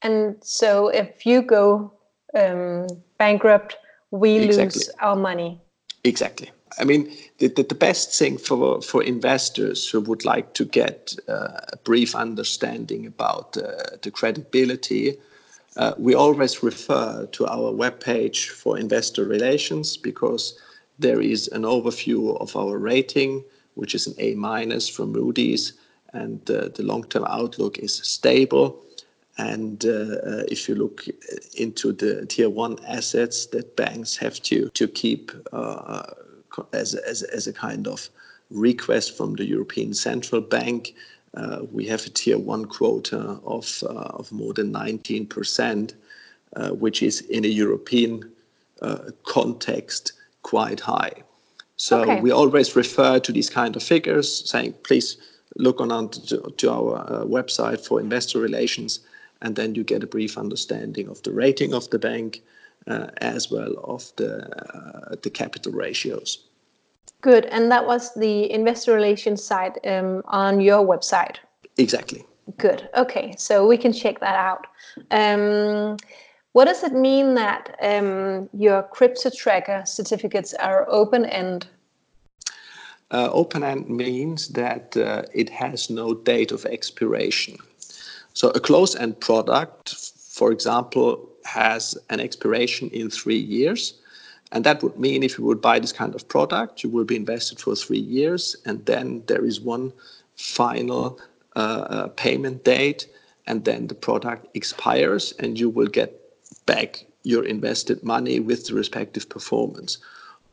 And 0.02 0.36
so 0.42 0.88
if 0.88 1.24
you 1.24 1.42
go 1.42 1.92
um, 2.38 2.86
bankrupt, 3.18 3.76
we 4.10 4.36
exactly. 4.38 4.80
lose 4.80 4.90
our 5.00 5.16
money. 5.16 5.60
Exactly. 6.04 6.50
I 6.78 6.84
mean, 6.84 7.12
the, 7.38 7.48
the, 7.48 7.62
the, 7.62 7.74
best 7.74 8.18
thing 8.18 8.38
for, 8.38 8.80
for 8.80 9.02
investors 9.02 9.88
who 9.88 10.00
would 10.00 10.24
like 10.24 10.54
to 10.54 10.64
get 10.64 11.14
uh, 11.28 11.48
a 11.72 11.76
brief 11.84 12.14
understanding 12.14 13.06
about 13.06 13.56
uh, 13.56 13.96
the 14.00 14.10
credibility, 14.10 15.18
uh, 15.76 15.92
we 15.98 16.14
always 16.14 16.62
refer 16.62 17.26
to 17.26 17.46
our 17.46 17.72
webpage 17.72 18.48
for 18.48 18.78
investor 18.78 19.24
relations 19.24 19.96
because 19.96 20.58
there 20.98 21.20
is 21.20 21.48
an 21.48 21.62
overview 21.62 22.40
of 22.40 22.56
our 22.56 22.78
rating, 22.78 23.44
which 23.74 23.94
is 23.94 24.06
an 24.06 24.14
A 24.18 24.34
minus 24.34 24.88
from 24.88 25.12
Moody's, 25.12 25.74
and 26.12 26.50
uh, 26.50 26.68
the 26.74 26.82
long 26.82 27.04
term 27.04 27.24
outlook 27.26 27.78
is 27.78 27.94
stable. 27.96 28.82
And 29.38 29.84
uh, 29.86 29.88
uh, 29.88 30.44
if 30.48 30.68
you 30.68 30.74
look 30.74 31.04
into 31.56 31.92
the 31.92 32.26
tier 32.26 32.50
one 32.50 32.78
assets 32.86 33.46
that 33.46 33.76
banks 33.76 34.16
have 34.16 34.40
to, 34.42 34.68
to 34.70 34.86
keep 34.86 35.32
uh, 35.52 36.02
as, 36.72 36.94
as, 36.94 37.22
as 37.22 37.46
a 37.46 37.52
kind 37.52 37.88
of 37.88 38.10
request 38.50 39.16
from 39.16 39.34
the 39.34 39.46
European 39.46 39.94
Central 39.94 40.42
Bank, 40.42 40.94
uh, 41.34 41.60
we 41.72 41.86
have 41.86 42.04
a 42.04 42.10
tier 42.10 42.36
one 42.36 42.66
quota 42.66 43.40
of, 43.44 43.82
uh, 43.84 44.18
of 44.18 44.30
more 44.32 44.52
than 44.52 44.70
19%, 44.70 45.94
uh, 46.56 46.70
which 46.70 47.02
is 47.02 47.22
in 47.22 47.44
a 47.44 47.48
European 47.48 48.30
context 49.24 50.12
quite 50.42 50.80
high. 50.80 51.12
So 51.76 52.02
okay. 52.02 52.20
we 52.20 52.32
always 52.32 52.74
refer 52.74 53.20
to 53.20 53.32
these 53.32 53.48
kind 53.48 53.76
of 53.76 53.82
figures, 53.82 54.50
saying, 54.50 54.74
please 54.82 55.16
look 55.56 55.80
on 55.80 56.08
to, 56.08 56.52
to 56.56 56.70
our 56.70 57.24
website 57.24 57.86
for 57.86 58.00
investor 58.00 58.40
relations 58.40 59.00
and 59.42 59.56
then 59.56 59.74
you 59.74 59.84
get 59.84 60.02
a 60.02 60.06
brief 60.06 60.38
understanding 60.38 61.08
of 61.08 61.22
the 61.22 61.32
rating 61.32 61.74
of 61.74 61.90
the 61.90 61.98
bank 61.98 62.42
uh, 62.86 63.08
as 63.18 63.50
well 63.50 63.74
of 63.84 64.12
the 64.16 64.48
uh, 64.74 65.16
the 65.22 65.30
capital 65.30 65.72
ratios. 65.72 66.44
Good, 67.20 67.46
and 67.46 67.70
that 67.70 67.86
was 67.86 68.14
the 68.14 68.50
investor 68.50 68.94
relations 68.94 69.44
side 69.44 69.78
um, 69.86 70.22
on 70.26 70.60
your 70.60 70.84
website. 70.84 71.36
Exactly. 71.76 72.24
Good. 72.58 72.88
Okay, 72.96 73.34
so 73.38 73.66
we 73.66 73.76
can 73.76 73.92
check 73.92 74.20
that 74.20 74.34
out. 74.34 74.66
Um, 75.10 75.96
what 76.52 76.66
does 76.66 76.82
it 76.82 76.92
mean 76.92 77.34
that 77.34 77.76
um, 77.80 78.48
your 78.52 78.82
crypto 78.82 79.30
tracker 79.30 79.82
certificates 79.86 80.52
are 80.54 80.86
open 80.90 81.24
end? 81.24 81.66
Uh, 83.10 83.28
open 83.32 83.62
end 83.62 83.88
means 83.88 84.48
that 84.48 84.96
uh, 84.96 85.22
it 85.32 85.48
has 85.50 85.90
no 85.90 86.14
date 86.14 86.50
of 86.50 86.64
expiration. 86.66 87.56
So 88.34 88.50
a 88.50 88.60
closed-end 88.60 89.20
product, 89.20 89.94
for 89.94 90.52
example, 90.52 91.28
has 91.44 91.96
an 92.10 92.20
expiration 92.20 92.88
in 92.90 93.10
three 93.10 93.38
years. 93.38 93.94
And 94.52 94.64
that 94.64 94.82
would 94.82 94.98
mean 94.98 95.22
if 95.22 95.38
you 95.38 95.44
would 95.44 95.60
buy 95.60 95.78
this 95.78 95.92
kind 95.92 96.14
of 96.14 96.28
product, 96.28 96.82
you 96.82 96.90
will 96.90 97.04
be 97.04 97.16
invested 97.16 97.58
for 97.58 97.74
three 97.74 97.98
years, 97.98 98.56
and 98.66 98.84
then 98.84 99.22
there 99.26 99.44
is 99.44 99.60
one 99.60 99.92
final 100.36 101.18
uh, 101.56 101.84
uh 101.96 102.08
payment 102.08 102.64
date, 102.64 103.06
and 103.46 103.64
then 103.64 103.86
the 103.86 103.94
product 103.94 104.46
expires, 104.54 105.32
and 105.38 105.58
you 105.58 105.68
will 105.70 105.86
get 105.86 106.10
back 106.66 107.04
your 107.24 107.44
invested 107.44 108.02
money 108.02 108.40
with 108.40 108.66
the 108.66 108.74
respective 108.74 109.28
performance. 109.28 109.98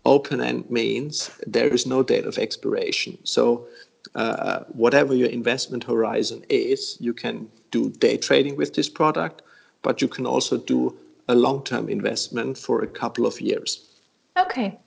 Open 0.06 0.42
end 0.42 0.70
means 0.70 1.30
there 1.46 1.68
is 1.68 1.86
no 1.86 2.04
date 2.04 2.26
of 2.26 2.38
expiration. 2.38 3.18
So 3.24 3.68
uh, 4.16 4.64
whatever 4.70 5.14
your 5.14 5.30
investment 5.30 5.84
horizon 5.84 6.44
is, 6.50 6.98
you 7.00 7.14
can 7.14 7.50
do 7.72 7.90
day 7.90 8.18
trading 8.18 8.56
with 8.56 8.74
this 8.74 8.90
product, 8.90 9.42
but 9.82 10.02
you 10.02 10.08
can 10.08 10.26
also 10.26 10.58
do 10.58 10.98
a 11.28 11.36
long 11.36 11.64
term 11.64 11.90
investment 11.90 12.58
for 12.58 12.82
a 12.82 12.88
couple 12.88 13.26
of 13.26 13.40
years. 13.40 13.90
Okay. 14.38 14.80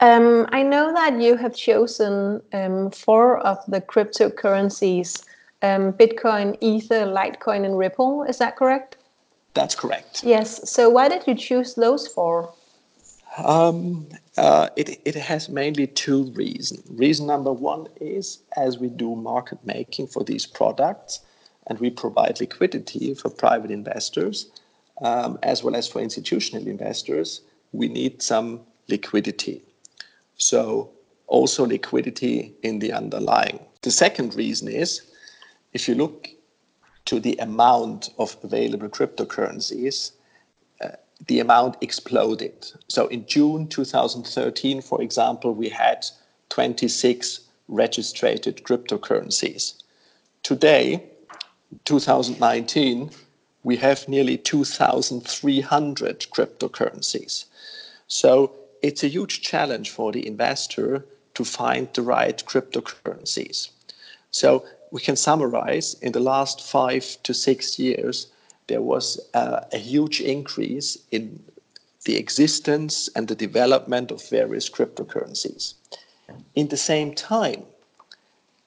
Um, 0.00 0.46
I 0.52 0.62
know 0.62 0.92
that 0.92 1.20
you 1.20 1.36
have 1.36 1.54
chosen 1.54 2.42
um, 2.52 2.90
four 2.90 3.38
of 3.38 3.58
the 3.68 3.80
cryptocurrencies 3.80 5.24
um, 5.62 5.92
Bitcoin, 5.92 6.56
Ether, 6.60 7.06
Litecoin, 7.06 7.64
and 7.64 7.78
Ripple. 7.78 8.24
Is 8.24 8.38
that 8.38 8.56
correct? 8.56 8.98
That's 9.54 9.74
correct. 9.74 10.22
Yes. 10.22 10.68
So, 10.70 10.90
why 10.90 11.08
did 11.08 11.26
you 11.26 11.34
choose 11.34 11.74
those 11.74 12.06
four? 12.06 12.52
Um, 13.38 14.08
uh, 14.36 14.70
it, 14.76 15.00
it 15.04 15.14
has 15.14 15.48
mainly 15.48 15.86
two 15.86 16.24
reasons. 16.32 16.82
Reason 16.90 17.26
number 17.26 17.52
one 17.52 17.86
is 18.00 18.38
as 18.56 18.78
we 18.78 18.88
do 18.88 19.14
market 19.14 19.58
making 19.64 20.06
for 20.06 20.24
these 20.24 20.46
products 20.46 21.20
and 21.66 21.78
we 21.78 21.90
provide 21.90 22.40
liquidity 22.40 23.14
for 23.14 23.28
private 23.28 23.70
investors 23.70 24.50
um, 25.02 25.38
as 25.42 25.62
well 25.62 25.76
as 25.76 25.88
for 25.88 26.00
institutional 26.00 26.66
investors, 26.66 27.42
we 27.72 27.88
need 27.88 28.22
some 28.22 28.60
liquidity. 28.88 29.62
So, 30.38 30.90
also 31.26 31.66
liquidity 31.66 32.54
in 32.62 32.78
the 32.78 32.92
underlying. 32.92 33.58
The 33.82 33.90
second 33.90 34.34
reason 34.34 34.68
is 34.68 35.02
if 35.72 35.88
you 35.88 35.94
look 35.94 36.28
to 37.06 37.20
the 37.20 37.36
amount 37.38 38.10
of 38.18 38.36
available 38.42 38.88
cryptocurrencies, 38.88 40.12
the 41.26 41.40
amount 41.40 41.76
exploded. 41.80 42.72
So 42.88 43.06
in 43.08 43.26
June 43.26 43.66
2013, 43.68 44.82
for 44.82 45.02
example, 45.02 45.54
we 45.54 45.68
had 45.68 46.06
26 46.50 47.40
registered 47.68 48.42
cryptocurrencies. 48.42 49.82
Today, 50.42 51.02
2019, 51.84 53.10
we 53.64 53.76
have 53.76 54.08
nearly 54.08 54.38
2,300 54.38 56.26
cryptocurrencies. 56.30 57.46
So 58.06 58.52
it's 58.82 59.02
a 59.02 59.08
huge 59.08 59.40
challenge 59.40 59.90
for 59.90 60.12
the 60.12 60.26
investor 60.26 61.04
to 61.34 61.44
find 61.44 61.88
the 61.92 62.02
right 62.02 62.42
cryptocurrencies. 62.46 63.70
So 64.30 64.64
we 64.92 65.00
can 65.00 65.16
summarize 65.16 65.94
in 66.00 66.12
the 66.12 66.20
last 66.20 66.60
five 66.62 67.16
to 67.24 67.34
six 67.34 67.78
years, 67.78 68.28
there 68.68 68.82
was 68.82 69.20
uh, 69.34 69.60
a 69.72 69.78
huge 69.78 70.20
increase 70.20 70.98
in 71.10 71.42
the 72.04 72.16
existence 72.16 73.08
and 73.14 73.28
the 73.28 73.34
development 73.34 74.10
of 74.10 74.28
various 74.28 74.68
cryptocurrencies. 74.70 75.74
In 76.54 76.68
the 76.68 76.76
same 76.76 77.14
time, 77.14 77.64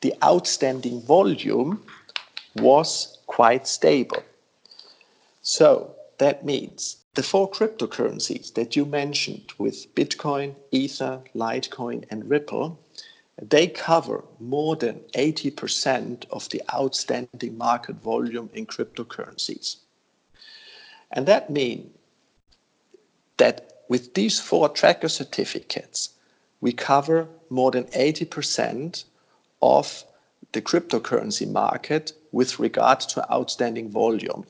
the 0.01 0.13
outstanding 0.23 1.01
volume 1.01 1.83
was 2.55 3.17
quite 3.27 3.67
stable. 3.67 4.23
So 5.41 5.95
that 6.17 6.45
means 6.45 6.97
the 7.15 7.23
four 7.23 7.49
cryptocurrencies 7.49 8.53
that 8.53 8.75
you 8.75 8.85
mentioned 8.85 9.51
with 9.57 9.93
Bitcoin, 9.95 10.55
Ether, 10.71 11.21
Litecoin, 11.35 12.05
and 12.09 12.29
Ripple, 12.29 12.79
they 13.41 13.67
cover 13.67 14.23
more 14.39 14.75
than 14.75 14.99
80% 15.15 16.25
of 16.29 16.49
the 16.49 16.61
outstanding 16.73 17.57
market 17.57 17.95
volume 17.97 18.49
in 18.53 18.65
cryptocurrencies. 18.65 19.77
And 21.11 21.25
that 21.25 21.49
means 21.49 21.89
that 23.37 23.83
with 23.89 24.13
these 24.13 24.39
four 24.39 24.69
tracker 24.69 25.09
certificates, 25.09 26.09
we 26.61 26.71
cover 26.71 27.27
more 27.49 27.71
than 27.71 27.85
80% 27.85 29.03
of 29.61 30.03
the 30.51 30.61
cryptocurrency 30.61 31.49
market 31.49 32.13
with 32.31 32.59
regard 32.59 32.99
to 33.01 33.31
outstanding 33.31 33.89
volume. 33.89 34.45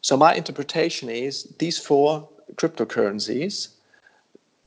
So 0.00 0.16
my 0.16 0.34
interpretation 0.34 1.08
is 1.08 1.44
these 1.58 1.78
four 1.78 2.28
cryptocurrencies 2.56 3.68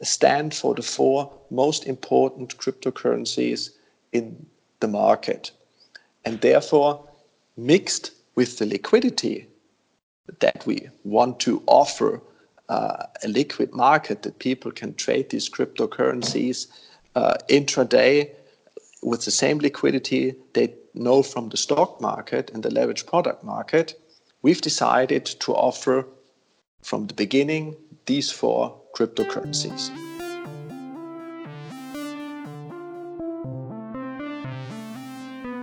stand 0.02 0.54
for 0.54 0.76
the 0.76 0.82
four 0.82 1.32
most 1.50 1.86
important 1.86 2.58
cryptocurrencies 2.58 3.72
in 4.12 4.46
the 4.80 4.88
market. 4.88 5.52
And 6.26 6.42
therefore, 6.42 7.08
mixed 7.56 8.12
with 8.36 8.58
the 8.58 8.66
liquidity 8.66 9.48
that 10.40 10.66
we 10.66 10.90
want 11.04 11.40
to 11.42 11.62
offer 11.68 12.22
uh, 12.70 13.06
a 13.24 13.28
liquid 13.28 13.74
market 13.74 14.24
that 14.24 14.40
people 14.40 14.72
can 14.72 14.94
trade 14.94 15.30
these 15.30 15.50
cryptocurrencies 15.50 16.68
uh, 17.16 17.36
intraday 17.50 18.30
with 19.02 19.26
the 19.26 19.32
same 19.32 19.60
liquidity 19.60 20.36
they 20.54 20.74
know 20.94 21.24
from 21.24 21.50
the 21.50 21.58
stock 21.58 22.02
market 22.02 22.52
and 22.54 22.64
the 22.64 22.72
leverage 22.72 23.06
product 23.06 23.44
market, 23.44 24.00
we've 24.42 24.62
decided 24.62 25.26
to 25.26 25.54
offer 25.54 26.06
from 26.82 27.08
the 27.08 27.14
beginning 27.14 27.76
these 28.06 28.32
four 28.32 28.80
cryptocurrencies. 28.96 30.07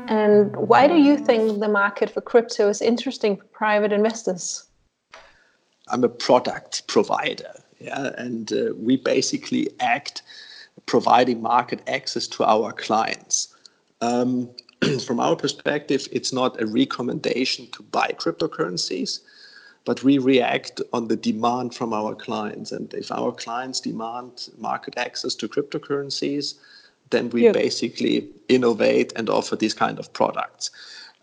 And 0.08 0.54
why 0.56 0.86
do 0.86 0.96
you 0.96 1.16
think 1.16 1.60
the 1.60 1.68
market 1.68 2.10
for 2.10 2.20
crypto 2.20 2.68
is 2.68 2.82
interesting 2.82 3.36
for 3.36 3.44
private 3.44 3.92
investors? 3.92 4.64
I'm 5.88 6.04
a 6.04 6.08
product 6.08 6.86
provider, 6.88 7.54
yeah, 7.78 8.10
and 8.18 8.52
uh, 8.52 8.74
we 8.76 8.96
basically 8.96 9.70
act 9.80 10.22
providing 10.86 11.40
market 11.40 11.80
access 11.86 12.26
to 12.28 12.44
our 12.44 12.72
clients. 12.72 13.54
Um, 14.00 14.50
from 15.06 15.20
our 15.20 15.36
perspective, 15.36 16.06
it's 16.12 16.32
not 16.32 16.60
a 16.60 16.66
recommendation 16.66 17.70
to 17.72 17.82
buy 17.82 18.14
cryptocurrencies, 18.18 19.20
but 19.84 20.02
we 20.02 20.18
react 20.18 20.82
on 20.92 21.08
the 21.08 21.16
demand 21.16 21.74
from 21.74 21.92
our 21.92 22.14
clients. 22.14 22.72
And 22.72 22.92
if 22.94 23.10
our 23.10 23.32
clients 23.32 23.80
demand 23.80 24.48
market 24.58 24.98
access 24.98 25.34
to 25.36 25.48
cryptocurrencies, 25.48 26.54
then 27.10 27.30
we 27.30 27.50
basically 27.52 28.28
innovate 28.48 29.12
and 29.16 29.28
offer 29.28 29.56
these 29.56 29.74
kind 29.74 29.98
of 29.98 30.12
products. 30.12 30.70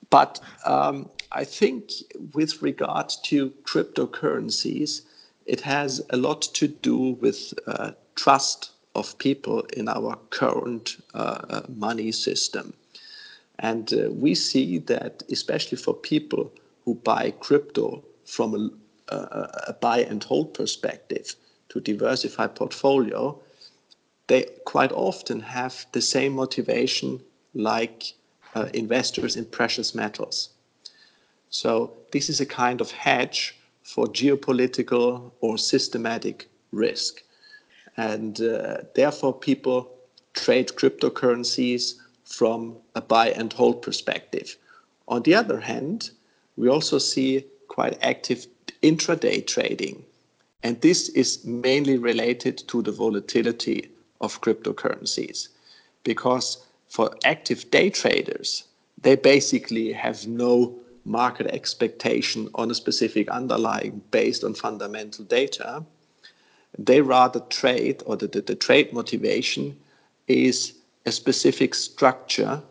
But 0.10 0.40
um, 0.66 1.10
I 1.32 1.44
think 1.44 1.92
with 2.34 2.62
regard 2.62 3.10
to 3.24 3.50
cryptocurrencies, 3.64 5.02
it 5.46 5.62
has 5.62 6.02
a 6.12 6.18
lot 6.18 6.42
to 6.42 6.68
do 6.68 6.98
with 7.22 7.54
uh, 7.68 7.92
trust 8.16 8.72
of 8.96 9.18
people 9.18 9.62
in 9.78 9.88
our 9.88 10.18
current 10.30 11.02
uh, 11.14 11.40
uh 11.50 11.62
money 11.70 12.12
system. 12.12 12.74
And 13.60 13.94
uh, 13.94 14.12
we 14.12 14.36
see 14.36 14.80
that, 14.80 15.24
especially 15.32 15.78
for 15.78 15.94
people 15.94 16.52
who 16.84 16.96
buy 16.96 17.32
crypto 17.40 18.04
from 18.26 18.54
a, 18.56 19.16
a, 19.16 19.18
a 19.68 19.74
buy 19.80 20.00
and 20.00 20.24
hold 20.24 20.54
perspective 20.54 21.36
to 21.70 21.80
diversify 21.80 22.48
portfolio, 22.48 23.40
they 24.32 24.44
quite 24.64 24.94
often 24.94 25.42
have 25.42 25.86
the 25.92 26.02
same 26.02 26.32
motivation 26.32 27.22
like 27.54 28.14
uh, 28.56 28.70
investors 28.74 29.36
in 29.36 29.44
precious 29.44 29.94
metals. 29.94 30.52
So 31.50 31.92
this 32.14 32.30
is 32.30 32.40
a 32.40 32.46
kind 32.46 32.80
of 32.80 32.92
hedge 32.92 33.58
for 33.84 34.08
geopolitical 34.08 35.32
or 35.42 35.58
systematic 35.58 36.50
risk. 36.72 37.24
And 37.98 38.40
uh, 38.40 38.78
therefore, 38.96 39.34
people 39.34 39.92
trade 40.34 40.70
cryptocurrencies 40.78 41.96
from 42.24 42.78
a 42.96 43.02
buy 43.02 43.32
and 43.32 43.52
hold 43.52 43.82
perspective. 43.82 44.56
On 45.10 45.24
the 45.24 45.36
other 45.36 45.60
hand, 45.60 46.12
we 46.56 46.70
also 46.70 47.00
see 47.00 47.44
quite 47.68 47.98
active 48.02 48.48
intraday 48.82 49.46
trading. 49.46 50.06
And 50.64 50.80
this 50.80 51.10
is 51.10 51.44
mainly 51.44 51.98
related 51.98 52.60
to 52.70 52.82
the 52.82 52.94
volatility 52.94 53.91
of 54.22 54.42
cryptocurrencies. 54.42 55.50
Because 56.04 56.66
for 56.88 57.12
active 57.24 57.70
day 57.72 57.90
traders, 57.90 58.64
they 59.02 59.16
basically 59.16 59.92
have 59.92 60.28
no 60.28 60.80
market 61.06 61.48
expectation 61.48 62.50
on 62.56 62.70
a 62.70 62.76
specific 62.76 63.30
underlying 63.30 64.02
based 64.12 64.44
on 64.44 64.54
fundamental 64.54 65.26
data. 65.26 65.84
They 66.78 67.02
rather 67.02 67.40
trade, 67.42 68.04
or 68.06 68.16
the, 68.16 68.28
the, 68.28 68.42
the 68.42 68.56
trade 68.56 68.94
motivation 68.94 69.78
is 70.28 70.74
a 71.06 71.12
specific 71.12 71.74
structure 71.74 72.62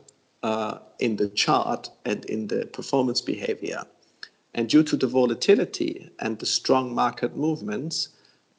uh, 0.43 0.79
in 0.99 1.17
the 1.17 1.29
chart 1.29 1.91
and 2.05 2.25
in 2.27 2.47
the 2.47 2.67
performance 2.67 3.21
behavior. 3.21 3.83
And 4.55 4.69
due 4.69 4.83
to 4.85 4.97
the 4.97 5.07
volatility 5.07 6.11
and 6.19 6.39
the 6.39 6.47
strong 6.47 6.95
market 6.95 7.37
movements, 7.37 8.09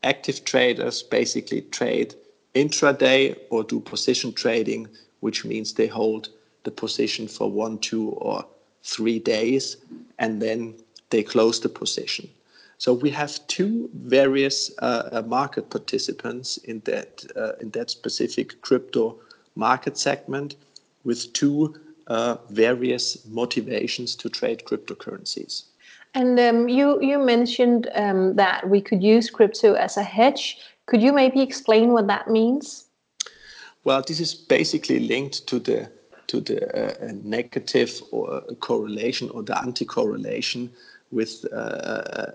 active 0.04 0.44
traders 0.46 1.04
basically 1.04 1.62
trade 1.62 2.16
intraday 2.56 3.38
or 3.50 3.64
do 3.64 3.80
position 3.80 4.34
trading, 4.34 4.88
which 5.22 5.46
means 5.46 5.74
they 5.74 5.88
hold 5.88 6.30
the 6.64 6.72
position 6.72 7.28
for 7.28 7.50
one, 7.50 7.78
two, 7.80 8.10
or 8.10 8.46
three 8.84 9.20
days, 9.20 9.78
and 10.20 10.42
then 10.42 10.76
they 11.10 11.24
close 11.24 11.60
the 11.60 11.70
position. 11.70 12.30
So 12.78 12.94
we 12.94 13.12
have 13.12 13.46
two 13.48 13.90
various 13.94 14.72
uh, 14.80 15.10
uh 15.12 15.22
market 15.22 15.70
participants 15.70 16.58
in 16.58 16.80
that 16.86 17.24
uh, 17.36 17.54
in 17.62 17.70
that 17.72 17.92
specific 17.92 18.60
crypto 18.62 19.20
market 19.56 19.98
segment 19.98 20.56
with 21.04 21.32
two 21.34 21.76
uh, 22.08 22.38
various 22.50 23.26
motivations 23.28 24.16
to 24.16 24.30
trade 24.30 24.64
cryptocurrencies. 24.66 25.66
And 26.14 26.40
um, 26.40 26.68
you 26.68 27.00
you 27.02 27.20
mentioned 27.20 27.90
um, 27.96 28.36
that 28.36 28.68
we 28.70 28.82
could 28.82 29.04
use 29.04 29.30
crypto 29.30 29.74
as 29.74 29.98
a 29.98 30.04
hedge. 30.04 30.58
Could 30.92 31.02
you 31.02 31.14
maybe 31.14 31.40
explain 31.40 31.94
what 31.94 32.08
that 32.08 32.28
means? 32.30 32.90
Well, 33.86 34.04
this 34.06 34.20
is 34.20 34.36
basically 34.36 35.00
linked 35.00 35.48
to 35.48 35.58
the 35.58 35.90
to 36.28 36.42
the 36.42 36.60
uh, 36.76 37.14
negative 37.24 38.02
or 38.12 38.42
correlation 38.60 39.30
or 39.30 39.42
the 39.42 39.58
anti-correlation 39.58 40.70
with 41.10 41.46
uh, 41.54 42.32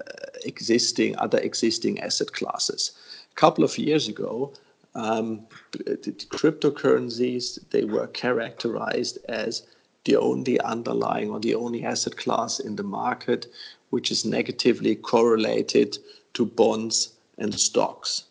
existing 0.47 1.19
other 1.19 1.39
existing 1.41 2.01
asset 2.01 2.33
classes. 2.33 2.93
A 3.31 3.35
couple 3.35 3.63
of 3.63 3.77
years 3.77 4.09
ago, 4.09 4.55
um, 4.95 5.47
the 5.73 6.15
cryptocurrencies 6.31 7.59
they 7.73 7.85
were 7.85 8.07
characterized 8.07 9.19
as 9.29 9.67
the 10.07 10.17
only 10.17 10.59
underlying 10.61 11.29
or 11.31 11.41
the 11.41 11.55
only 11.55 11.85
asset 11.85 12.17
class 12.17 12.59
in 12.59 12.77
the 12.77 12.89
market 13.01 13.49
which 13.91 14.11
is 14.11 14.25
negatively 14.25 14.97
correlated 14.97 15.99
to 16.33 16.47
bonds 16.47 17.13
and 17.37 17.55
stocks. 17.55 18.25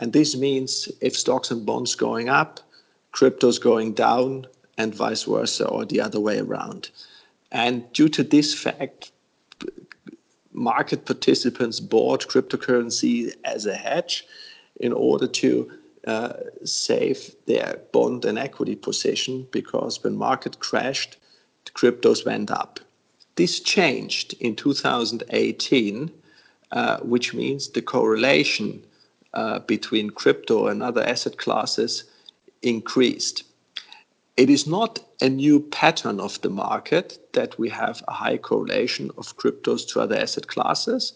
And 0.00 0.14
this 0.14 0.34
means 0.34 0.88
if 1.02 1.16
stocks 1.16 1.50
and 1.50 1.64
bonds 1.64 1.94
going 1.94 2.30
up, 2.30 2.58
crypto's 3.12 3.58
going 3.58 3.92
down, 3.92 4.46
and 4.78 4.94
vice 4.94 5.24
versa, 5.24 5.68
or 5.68 5.84
the 5.84 6.00
other 6.00 6.18
way 6.18 6.38
around. 6.38 6.88
And 7.52 7.92
due 7.92 8.08
to 8.08 8.22
this 8.22 8.54
fact, 8.54 9.12
market 10.52 11.04
participants 11.04 11.80
bought 11.80 12.28
cryptocurrency 12.28 13.34
as 13.44 13.66
a 13.66 13.74
hedge 13.74 14.24
in 14.76 14.92
order 14.94 15.26
to 15.26 15.70
uh, 16.06 16.32
save 16.64 17.34
their 17.46 17.78
bond 17.92 18.24
and 18.24 18.38
equity 18.38 18.76
position 18.76 19.46
because 19.50 20.02
when 20.02 20.16
market 20.16 20.58
crashed, 20.60 21.18
the 21.66 21.72
cryptos 21.72 22.24
went 22.24 22.50
up. 22.50 22.80
This 23.36 23.60
changed 23.60 24.32
in 24.40 24.56
2018, 24.56 26.10
uh, 26.72 27.00
which 27.00 27.34
means 27.34 27.68
the 27.68 27.82
correlation 27.82 28.82
uh, 29.34 29.60
between 29.60 30.10
crypto 30.10 30.66
and 30.66 30.82
other 30.82 31.02
asset 31.02 31.36
classes 31.36 32.04
increased. 32.62 33.44
It 34.36 34.50
is 34.50 34.66
not 34.66 35.00
a 35.20 35.28
new 35.28 35.60
pattern 35.60 36.20
of 36.20 36.40
the 36.40 36.50
market 36.50 37.32
that 37.34 37.58
we 37.58 37.68
have 37.68 38.02
a 38.08 38.12
high 38.12 38.38
correlation 38.38 39.10
of 39.18 39.36
cryptos 39.36 39.86
to 39.88 40.00
other 40.00 40.16
asset 40.16 40.46
classes. 40.46 41.12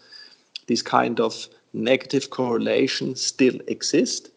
These 0.66 0.82
kind 0.82 1.20
of 1.20 1.48
negative 1.72 2.30
correlation 2.30 3.16
still 3.16 3.58
exist, 3.66 4.30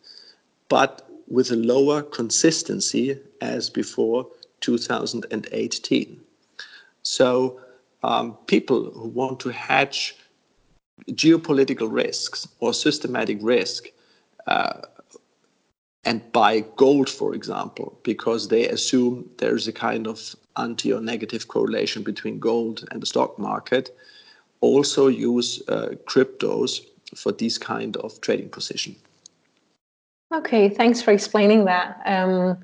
but 0.70 1.08
with 1.28 1.52
a 1.52 1.56
lower 1.56 2.02
consistency 2.02 3.20
as 3.42 3.70
before 3.70 4.28
2018. 4.62 6.20
So 7.04 7.60
um, 8.04 8.38
people 8.48 8.92
who 8.92 9.08
want 9.10 9.40
to 9.42 9.50
hedge 9.50 10.16
geopolitical 11.12 11.92
risks 11.92 12.48
or 12.60 12.74
systematic 12.74 13.38
risk 13.42 13.86
uh, 14.48 14.82
and 16.06 16.32
buy 16.32 16.62
gold, 16.78 17.10
for 17.10 17.36
example, 17.36 18.00
because 18.04 18.48
they 18.48 18.68
assume 18.68 19.30
there's 19.38 19.68
a 19.68 19.74
kind 19.74 20.08
of 20.08 20.36
anti 20.58 20.92
or 20.92 21.02
negative 21.02 21.48
correlation 21.48 22.04
between 22.04 22.40
gold 22.40 22.88
and 22.92 23.02
the 23.02 23.06
stock 23.06 23.38
market, 23.38 23.96
also 24.62 25.08
use 25.08 25.62
uh, 25.68 25.90
cryptos 26.06 26.82
for 27.16 27.32
these 27.32 27.58
kind 27.58 27.98
of 27.98 28.20
trading 28.22 28.50
position. 28.50 28.96
Okay, 30.34 30.70
thanks 30.70 31.02
for 31.02 31.12
explaining 31.12 31.66
that. 31.66 32.02
Um, 32.06 32.58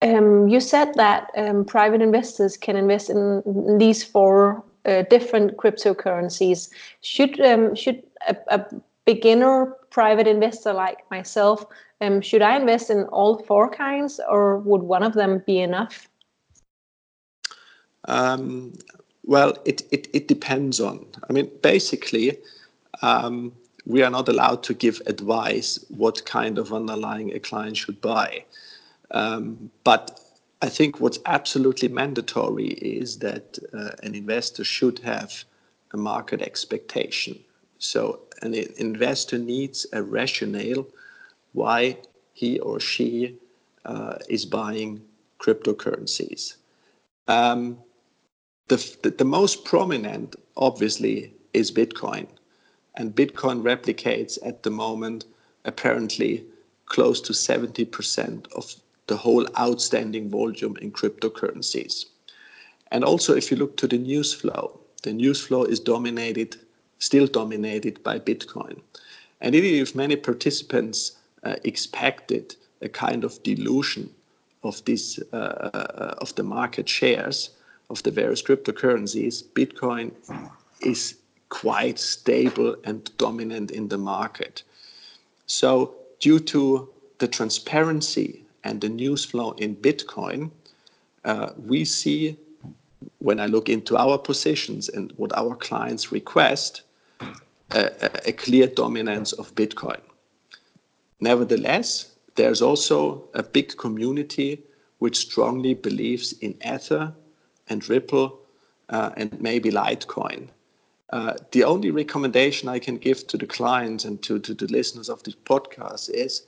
um, 0.00 0.48
you 0.48 0.60
said 0.60 0.94
that 0.94 1.30
um, 1.36 1.64
private 1.64 2.02
investors 2.02 2.56
can 2.56 2.76
invest 2.76 3.10
in 3.10 3.78
these 3.78 4.02
four 4.02 4.64
uh, 4.84 5.02
different 5.02 5.56
cryptocurrencies. 5.56 6.70
Should 7.00 7.40
um, 7.40 7.74
should 7.74 8.02
a, 8.28 8.36
a, 8.48 8.66
beginner 9.04 9.74
private 9.90 10.28
investor 10.28 10.72
like 10.72 10.98
myself 11.10 11.66
um, 12.02 12.20
should 12.20 12.42
I 12.42 12.56
invest 12.56 12.90
in 12.90 13.04
all 13.04 13.38
four 13.44 13.70
kinds, 13.70 14.20
or 14.28 14.58
would 14.58 14.82
one 14.82 15.04
of 15.04 15.14
them 15.14 15.42
be 15.46 15.60
enough? 15.60 16.08
Um, 18.06 18.72
well, 19.24 19.54
it, 19.64 19.82
it, 19.92 20.08
it 20.12 20.26
depends 20.26 20.80
on. 20.80 21.06
I 21.30 21.32
mean, 21.32 21.48
basically, 21.62 22.38
um, 23.02 23.52
we 23.86 24.02
are 24.02 24.10
not 24.10 24.28
allowed 24.28 24.64
to 24.64 24.74
give 24.74 25.00
advice 25.06 25.78
what 25.90 26.24
kind 26.24 26.58
of 26.58 26.72
underlying 26.72 27.32
a 27.34 27.38
client 27.38 27.76
should 27.76 28.00
buy. 28.00 28.44
Um, 29.12 29.70
but 29.84 30.20
I 30.62 30.68
think 30.68 31.00
what's 31.00 31.18
absolutely 31.26 31.88
mandatory 31.88 32.68
is 32.68 33.18
that 33.18 33.58
uh, 33.74 33.90
an 34.04 34.14
investor 34.14 34.62
should 34.62 35.00
have 35.00 35.44
a 35.92 35.96
market 35.96 36.40
expectation. 36.40 37.38
So 37.78 38.20
an 38.42 38.54
investor 38.54 39.38
needs 39.38 39.86
a 39.92 40.02
rationale 40.02 40.86
why 41.52 41.98
he 42.32 42.60
or 42.60 42.78
she 42.78 43.36
uh, 43.84 44.18
is 44.28 44.46
buying 44.46 45.02
cryptocurrencies. 45.40 46.54
Um, 47.26 47.78
the, 48.68 48.76
the, 49.02 49.10
the 49.10 49.24
most 49.24 49.64
prominent, 49.64 50.36
obviously, 50.56 51.34
is 51.52 51.72
Bitcoin 51.72 52.28
and 52.96 53.14
Bitcoin 53.14 53.62
replicates 53.62 54.38
at 54.46 54.62
the 54.62 54.70
moment 54.70 55.24
apparently 55.64 56.44
close 56.86 57.20
to 57.22 57.32
70% 57.32 58.52
of 58.52 58.74
the 59.06 59.16
whole 59.16 59.46
outstanding 59.58 60.30
volume 60.30 60.76
in 60.80 60.92
cryptocurrencies. 60.92 62.06
And 62.90 63.04
also, 63.04 63.34
if 63.34 63.50
you 63.50 63.56
look 63.56 63.76
to 63.78 63.88
the 63.88 63.98
news 63.98 64.32
flow, 64.32 64.78
the 65.02 65.12
news 65.12 65.40
flow 65.40 65.64
is 65.64 65.80
dominated, 65.80 66.56
still 66.98 67.26
dominated 67.26 68.02
by 68.02 68.18
Bitcoin. 68.18 68.80
And 69.40 69.54
even 69.54 69.82
if 69.82 69.94
many 69.94 70.16
participants 70.16 71.12
uh, 71.42 71.56
expected 71.64 72.54
a 72.80 72.88
kind 72.88 73.24
of 73.24 73.42
dilution 73.42 74.10
of 74.62 74.84
this 74.84 75.18
uh, 75.32 75.36
uh, 75.36 76.14
of 76.18 76.34
the 76.36 76.42
market 76.44 76.88
shares 76.88 77.50
of 77.90 78.02
the 78.04 78.10
various 78.10 78.42
cryptocurrencies, 78.42 79.42
Bitcoin 79.54 80.12
is 80.80 81.16
quite 81.48 81.98
stable 81.98 82.76
and 82.84 83.10
dominant 83.18 83.70
in 83.70 83.88
the 83.88 83.98
market. 83.98 84.62
So, 85.46 85.94
due 86.20 86.38
to 86.40 86.88
the 87.18 87.28
transparency 87.28 88.41
and 88.64 88.80
the 88.80 88.88
news 88.88 89.24
flow 89.24 89.52
in 89.52 89.76
Bitcoin, 89.76 90.50
uh, 91.24 91.50
we 91.66 91.84
see 91.84 92.36
when 93.18 93.40
I 93.40 93.46
look 93.46 93.68
into 93.68 93.96
our 93.96 94.18
positions 94.18 94.88
and 94.88 95.12
what 95.16 95.32
our 95.36 95.54
clients 95.56 96.12
request, 96.12 96.82
a, 97.70 98.32
clear 98.32 98.66
dominance 98.66 99.32
of 99.32 99.54
Bitcoin. 99.54 100.00
Nevertheless, 101.20 102.12
there's 102.34 102.62
also 102.62 103.24
a 103.34 103.42
big 103.42 103.76
community 103.76 104.62
which 104.98 105.18
strongly 105.18 105.74
believes 105.74 106.32
in 106.40 106.54
Ether 106.64 107.12
and 107.68 107.88
Ripple 107.88 108.38
uh, 108.88 109.10
and 109.16 109.40
maybe 109.40 109.70
Litecoin. 109.70 110.48
Uh, 111.10 111.34
the 111.50 111.64
only 111.64 111.90
recommendation 111.90 112.68
I 112.68 112.78
can 112.78 112.96
give 112.96 113.26
to 113.26 113.36
the 113.36 113.46
clients 113.46 114.04
and 114.04 114.22
to, 114.22 114.38
to 114.38 114.54
the 114.54 114.66
listeners 114.66 115.08
of 115.08 115.22
this 115.22 115.34
podcast 115.34 116.08
is 116.10 116.46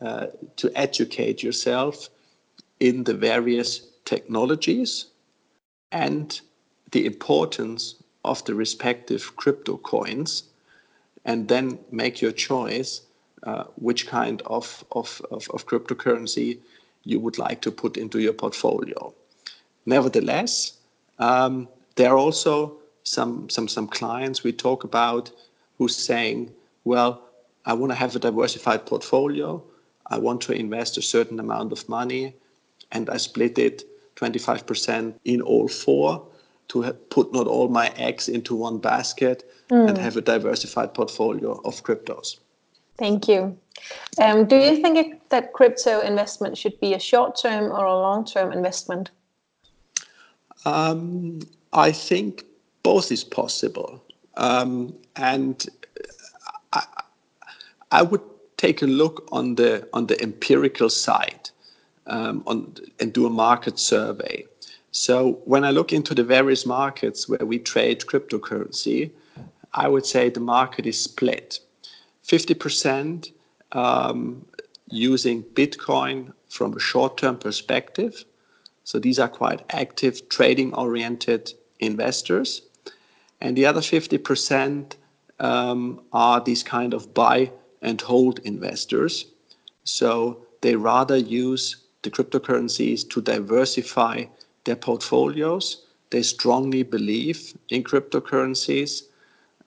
uh, 0.00 0.26
to 0.56 0.70
educate 0.74 1.42
yourself 1.42 2.08
in 2.80 3.04
the 3.04 3.14
various 3.14 3.86
technologies 4.04 5.06
and 5.92 6.40
the 6.90 7.06
importance 7.06 7.96
of 8.24 8.44
the 8.44 8.54
respective 8.54 9.34
crypto 9.36 9.76
coins, 9.78 10.44
and 11.24 11.48
then 11.48 11.78
make 11.90 12.20
your 12.20 12.32
choice 12.32 13.02
uh, 13.44 13.64
which 13.76 14.06
kind 14.06 14.42
of, 14.46 14.84
of, 14.92 15.22
of, 15.30 15.48
of 15.50 15.66
cryptocurrency 15.66 16.58
you 17.04 17.20
would 17.20 17.38
like 17.38 17.60
to 17.62 17.70
put 17.70 17.96
into 17.96 18.18
your 18.18 18.32
portfolio. 18.32 19.14
Nevertheless, 19.86 20.72
um, 21.18 21.68
there 21.94 22.10
are 22.10 22.18
also 22.18 22.76
some 23.04 23.48
some 23.48 23.68
some 23.68 23.86
clients 23.86 24.42
we 24.42 24.52
talk 24.52 24.84
about 24.84 25.30
who's 25.78 25.96
saying, 25.96 26.50
well, 26.84 27.22
I 27.64 27.72
want 27.72 27.92
to 27.92 27.96
have 27.96 28.16
a 28.16 28.18
diversified 28.18 28.84
portfolio. 28.84 29.62
I 30.10 30.18
want 30.18 30.40
to 30.42 30.52
invest 30.52 30.98
a 30.98 31.02
certain 31.02 31.40
amount 31.40 31.72
of 31.72 31.88
money, 31.88 32.34
and 32.92 33.10
I 33.10 33.16
split 33.16 33.58
it 33.58 33.84
25% 34.16 35.14
in 35.24 35.40
all 35.42 35.68
four 35.68 36.26
to 36.68 36.92
put 37.10 37.32
not 37.32 37.46
all 37.46 37.68
my 37.68 37.88
eggs 37.96 38.28
into 38.28 38.54
one 38.54 38.78
basket 38.78 39.44
mm. 39.70 39.88
and 39.88 39.98
have 39.98 40.16
a 40.16 40.20
diversified 40.20 40.94
portfolio 40.94 41.60
of 41.64 41.82
cryptos. 41.82 42.38
Thank 42.98 43.28
you. 43.28 43.56
Um, 44.18 44.46
do 44.46 44.56
you 44.56 44.80
think 44.80 44.96
it, 44.96 45.30
that 45.30 45.52
crypto 45.52 46.00
investment 46.00 46.56
should 46.56 46.80
be 46.80 46.94
a 46.94 46.98
short 46.98 47.38
term 47.40 47.70
or 47.70 47.84
a 47.84 47.94
long 47.94 48.24
term 48.24 48.52
investment? 48.52 49.10
Um, 50.64 51.40
I 51.72 51.92
think 51.92 52.44
both 52.82 53.12
is 53.12 53.22
possible. 53.22 54.02
Um, 54.36 54.94
and 55.16 55.66
I, 56.72 56.82
I, 57.90 58.02
would 58.02 58.22
take 58.56 58.82
a 58.82 58.86
look 58.86 59.28
on 59.32 59.54
the 59.56 59.88
on 59.92 60.06
the 60.06 60.20
empirical 60.22 60.90
side 60.90 61.50
um, 62.06 62.42
on 62.46 62.74
and 63.00 63.12
do 63.12 63.26
a 63.26 63.30
market 63.30 63.78
survey. 63.78 64.44
So 64.90 65.42
when 65.44 65.64
I 65.64 65.70
look 65.70 65.92
into 65.92 66.14
the 66.14 66.24
various 66.24 66.64
markets 66.64 67.28
where 67.28 67.44
we 67.44 67.58
trade 67.58 68.00
cryptocurrency, 68.00 69.10
I 69.74 69.88
would 69.88 70.06
say 70.06 70.30
the 70.30 70.40
market 70.40 70.86
is 70.86 70.98
split. 70.98 71.60
50% 72.26 73.30
um, 73.72 74.46
using 74.88 75.42
Bitcoin 75.42 76.32
from 76.48 76.74
a 76.74 76.80
short-term 76.80 77.36
perspective. 77.38 78.24
So 78.84 78.98
these 78.98 79.18
are 79.18 79.28
quite 79.28 79.62
active 79.70 80.28
trading-oriented 80.30 81.52
investors 81.80 82.62
and 83.40 83.56
the 83.56 83.66
other 83.66 83.80
50% 83.80 84.94
um, 85.38 86.00
are 86.12 86.40
these 86.40 86.62
kind 86.62 86.94
of 86.94 87.12
buy 87.12 87.52
and 87.82 88.00
hold 88.00 88.38
investors. 88.40 89.26
So 89.84 90.44
they 90.60 90.76
rather 90.76 91.16
use 91.16 91.76
the 92.02 92.10
cryptocurrencies 92.10 93.08
to 93.10 93.20
diversify 93.20 94.24
their 94.64 94.76
portfolios. 94.76 95.82
They 96.10 96.22
strongly 96.22 96.82
believe 96.82 97.56
in 97.68 97.82
cryptocurrencies 97.84 99.02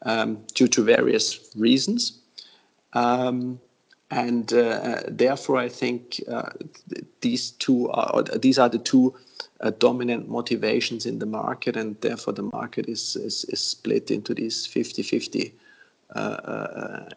um, 0.03 0.43
due 0.53 0.67
to 0.69 0.83
various 0.83 1.51
reasons. 1.55 2.19
Um, 2.93 3.59
and 4.11 4.51
uh, 4.53 5.01
therefore, 5.07 5.57
I 5.57 5.69
think 5.69 6.21
uh, 6.27 6.49
these 7.21 7.51
two 7.51 7.89
are 7.91 8.23
these 8.23 8.57
are 8.57 8.69
the 8.69 8.79
two 8.79 9.13
uh, 9.61 9.71
dominant 9.77 10.27
motivations 10.27 11.05
in 11.05 11.19
the 11.19 11.27
market, 11.27 11.75
and 11.77 11.99
therefore 12.01 12.33
the 12.33 12.49
market 12.51 12.89
is, 12.89 13.15
is, 13.15 13.45
is 13.45 13.59
split 13.59 14.09
into 14.09 14.33
this 14.33 14.65
50 14.65 15.03
50 15.03 15.41
uh, 15.41 15.45
uh, 15.45 15.68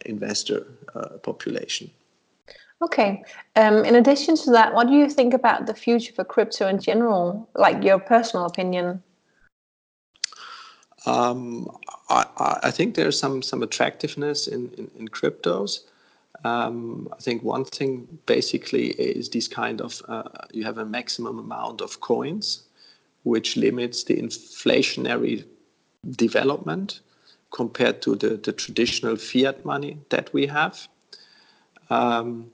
investor 0.04 0.66
uh, 0.94 1.18
population. 1.22 1.90
Okay. 2.82 3.22
Um, 3.54 3.84
in 3.84 3.94
addition 3.94 4.36
to 4.36 4.50
that, 4.50 4.74
what 4.74 4.88
do 4.88 4.92
you 4.92 5.08
think 5.08 5.34
about 5.34 5.66
the 5.66 5.74
future 5.74 6.12
for 6.12 6.24
crypto 6.24 6.66
in 6.66 6.80
general? 6.80 7.48
Like 7.54 7.84
your 7.84 8.00
personal 8.00 8.44
opinion? 8.46 9.02
Um, 11.06 11.68
I, 12.08 12.26
I, 12.62 12.70
think 12.70 12.94
there's 12.94 13.18
some 13.18 13.42
some 13.42 13.62
attractiveness 13.62 14.46
in, 14.46 14.72
in, 14.78 14.90
in 14.98 15.08
cryptos. 15.08 15.80
Um, 16.44 17.08
I 17.12 17.20
think 17.20 17.42
one 17.42 17.64
thing 17.64 18.06
basically 18.26 18.90
is 18.90 19.28
this 19.28 19.48
kind 19.48 19.80
of 19.80 20.00
uh, 20.08 20.28
you 20.52 20.64
have 20.64 20.78
a 20.78 20.84
maximum 20.84 21.38
amount 21.38 21.80
of 21.80 22.00
coins, 22.00 22.62
which 23.24 23.56
limits 23.56 24.04
the 24.04 24.16
inflationary 24.16 25.44
development 26.10 27.00
compared 27.52 28.02
to 28.02 28.16
the, 28.16 28.36
the 28.36 28.52
traditional 28.52 29.16
fiat 29.16 29.64
money 29.64 29.98
that 30.08 30.32
we 30.32 30.46
have. 30.46 30.88
Um, 31.90 32.50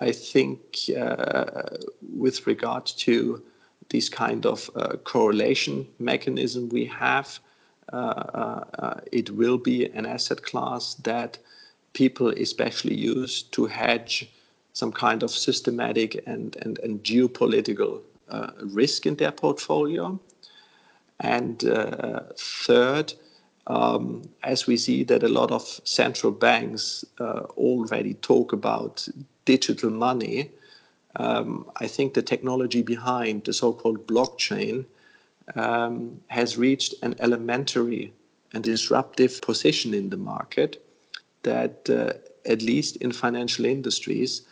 I 0.00 0.12
think 0.12 0.60
uh, 0.98 1.76
with 2.16 2.46
regard 2.46 2.86
to 2.86 3.42
this 3.90 4.08
kind 4.08 4.46
of 4.46 4.70
uh, 4.74 4.96
correlation 5.04 5.86
mechanism 5.98 6.68
we 6.70 6.86
have, 6.86 7.38
uh, 7.92 7.96
uh, 7.96 8.64
uh, 8.78 9.00
it 9.12 9.30
will 9.30 9.58
be 9.58 9.86
an 9.86 10.06
asset 10.06 10.42
class 10.42 10.94
that 10.94 11.38
people 11.92 12.28
especially 12.30 12.94
use 12.94 13.42
to 13.42 13.66
hedge 13.66 14.30
some 14.72 14.92
kind 14.92 15.22
of 15.22 15.30
systematic 15.30 16.22
and, 16.26 16.56
and, 16.62 16.78
and 16.78 17.02
geopolitical 17.02 18.00
risk 18.62 19.06
in 19.06 19.16
their 19.16 19.32
portfolio. 19.32 20.18
And 21.18 21.60
third, 22.38 23.12
um, 23.70 24.22
as 24.42 24.66
we 24.66 24.76
see 24.76 25.04
that 25.04 25.22
a 25.22 25.28
lot 25.28 25.52
of 25.52 25.62
central 25.84 26.32
banks 26.32 27.04
uh, 27.20 27.42
already 27.56 28.14
talk 28.14 28.52
about 28.52 29.06
digital 29.44 29.90
money, 29.90 30.50
um, 31.16 31.70
I 31.76 31.86
think 31.86 32.14
the 32.14 32.22
technology 32.22 32.82
behind 32.82 33.44
the 33.44 33.52
so 33.52 33.72
called 33.72 34.08
blockchain 34.08 34.86
um, 35.54 36.20
has 36.26 36.58
reached 36.58 36.94
an 37.02 37.14
elementary 37.20 38.12
and 38.52 38.64
disruptive 38.64 39.40
position 39.40 39.94
in 39.94 40.10
the 40.10 40.16
market 40.16 40.84
that, 41.44 41.88
uh, 41.88 42.12
at 42.50 42.62
least 42.62 42.96
in 42.96 43.12
financial 43.12 43.64
industries, 43.64 44.42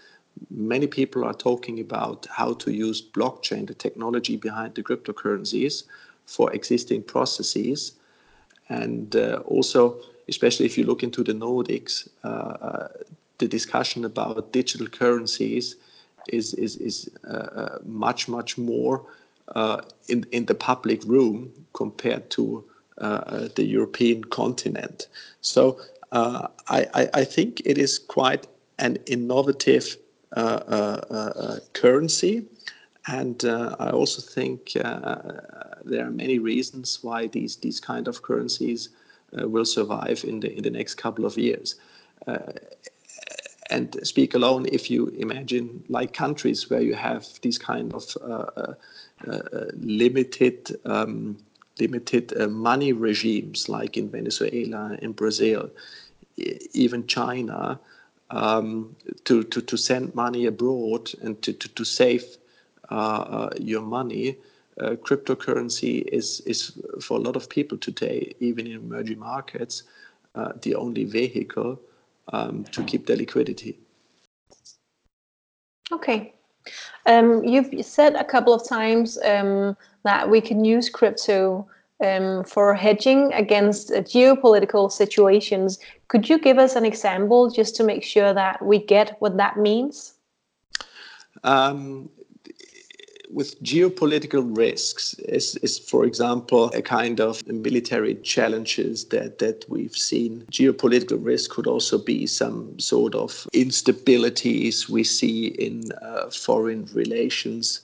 many 0.48 0.86
people 0.86 1.24
are 1.24 1.34
talking 1.34 1.80
about 1.80 2.26
how 2.30 2.52
to 2.54 2.72
use 2.72 3.02
blockchain, 3.02 3.66
the 3.66 3.74
technology 3.74 4.36
behind 4.36 4.76
the 4.76 4.82
cryptocurrencies, 4.82 5.82
for 6.26 6.52
existing 6.52 7.02
processes. 7.02 7.97
And 8.68 9.14
uh, 9.16 9.42
also, 9.46 10.00
especially 10.28 10.66
if 10.66 10.76
you 10.76 10.84
look 10.84 11.02
into 11.02 11.24
the 11.24 11.32
Nordics, 11.32 12.08
uh, 12.24 12.28
uh 12.28 12.88
the 13.38 13.48
discussion 13.48 14.04
about 14.04 14.52
digital 14.52 14.88
currencies 14.88 15.76
is, 16.28 16.54
is, 16.54 16.76
is 16.76 17.08
uh, 17.28 17.78
much, 17.84 18.28
much 18.28 18.58
more 18.58 19.04
uh, 19.54 19.80
in, 20.08 20.26
in 20.32 20.44
the 20.46 20.54
public 20.54 21.02
room 21.04 21.50
compared 21.72 22.28
to 22.30 22.64
uh, 22.98 23.48
the 23.54 23.64
European 23.64 24.24
continent. 24.24 25.06
So 25.40 25.80
uh, 26.12 26.48
I, 26.68 27.08
I, 27.14 27.24
think 27.24 27.62
it 27.64 27.78
is 27.78 27.98
quite 27.98 28.46
an 28.78 28.96
innovative 29.06 29.96
currency. 31.72 32.44
And 33.06 33.42
I 33.44 33.90
also 33.90 34.20
think 34.20 34.72
there 35.84 36.06
are 36.06 36.10
many 36.10 36.38
reasons 36.38 36.98
why 37.02 37.26
these, 37.26 37.56
these 37.56 37.80
kind 37.80 38.08
of 38.08 38.22
currencies 38.22 38.90
will 39.32 39.64
survive 39.64 40.24
in 40.24 40.40
the, 40.40 40.56
in 40.56 40.62
the 40.62 40.70
next 40.70 40.94
couple 40.94 41.26
of 41.26 41.36
years. 41.36 41.76
And 43.70 43.98
speak 44.02 44.34
alone 44.34 44.66
if 44.72 44.90
you 44.90 45.08
imagine 45.08 45.84
like 45.88 46.14
countries 46.14 46.70
where 46.70 46.80
you 46.80 46.94
have 46.94 47.26
these 47.42 47.58
kind 47.58 47.92
of 47.92 48.16
uh, 48.22 48.72
uh, 49.26 49.66
limited 49.76 50.74
um, 50.86 51.36
limited 51.80 52.32
uh, 52.40 52.48
money 52.48 52.92
regimes 52.92 53.68
like 53.68 53.96
in 53.96 54.10
Venezuela, 54.10 54.96
in 55.00 55.12
Brazil, 55.12 55.70
even 56.72 57.06
China, 57.06 57.78
um, 58.30 58.94
to, 59.24 59.42
to, 59.44 59.60
to 59.62 59.76
send 59.76 60.14
money 60.14 60.46
abroad 60.46 61.10
and 61.22 61.40
to, 61.42 61.52
to, 61.52 61.68
to 61.68 61.84
save 61.84 62.24
uh, 62.90 62.94
uh, 62.94 63.50
your 63.58 63.82
money, 63.82 64.36
uh, 64.80 64.90
cryptocurrency 64.96 66.06
is, 66.12 66.40
is 66.46 66.78
for 67.00 67.18
a 67.18 67.20
lot 67.20 67.36
of 67.36 67.48
people 67.48 67.78
today, 67.78 68.34
even 68.40 68.66
in 68.66 68.74
emerging 68.74 69.18
markets, 69.18 69.84
the 70.62 70.74
only 70.74 71.04
vehicle 71.04 71.80
um, 72.32 72.64
to 72.64 72.82
keep 72.84 73.06
their 73.06 73.16
liquidity. 73.16 73.78
Okay. 75.90 76.34
Um, 77.06 77.44
you've 77.44 77.84
said 77.84 78.14
a 78.14 78.24
couple 78.24 78.52
of 78.52 78.66
times 78.68 79.18
um, 79.24 79.76
that 80.04 80.28
we 80.28 80.40
can 80.40 80.64
use 80.64 80.90
crypto 80.90 81.66
um, 82.04 82.44
for 82.44 82.74
hedging 82.74 83.32
against 83.32 83.90
uh, 83.90 84.02
geopolitical 84.02 84.92
situations. 84.92 85.78
Could 86.08 86.28
you 86.28 86.38
give 86.38 86.58
us 86.58 86.76
an 86.76 86.84
example 86.84 87.50
just 87.50 87.74
to 87.76 87.84
make 87.84 88.04
sure 88.04 88.34
that 88.34 88.64
we 88.64 88.78
get 88.78 89.16
what 89.20 89.36
that 89.38 89.56
means? 89.56 90.14
Um, 91.42 92.10
with 93.30 93.62
geopolitical 93.62 94.56
risks 94.56 95.14
is, 95.20 95.56
is, 95.56 95.78
for 95.78 96.04
example, 96.04 96.70
a 96.70 96.82
kind 96.82 97.20
of 97.20 97.46
military 97.46 98.14
challenges 98.16 99.06
that, 99.06 99.38
that 99.38 99.64
we've 99.68 99.96
seen. 99.96 100.44
Geopolitical 100.50 101.18
risk 101.20 101.50
could 101.50 101.66
also 101.66 101.98
be 101.98 102.26
some 102.26 102.78
sort 102.78 103.14
of 103.14 103.30
instabilities 103.54 104.88
we 104.88 105.04
see 105.04 105.48
in 105.48 105.90
uh, 106.02 106.30
foreign 106.30 106.86
relations. 106.94 107.80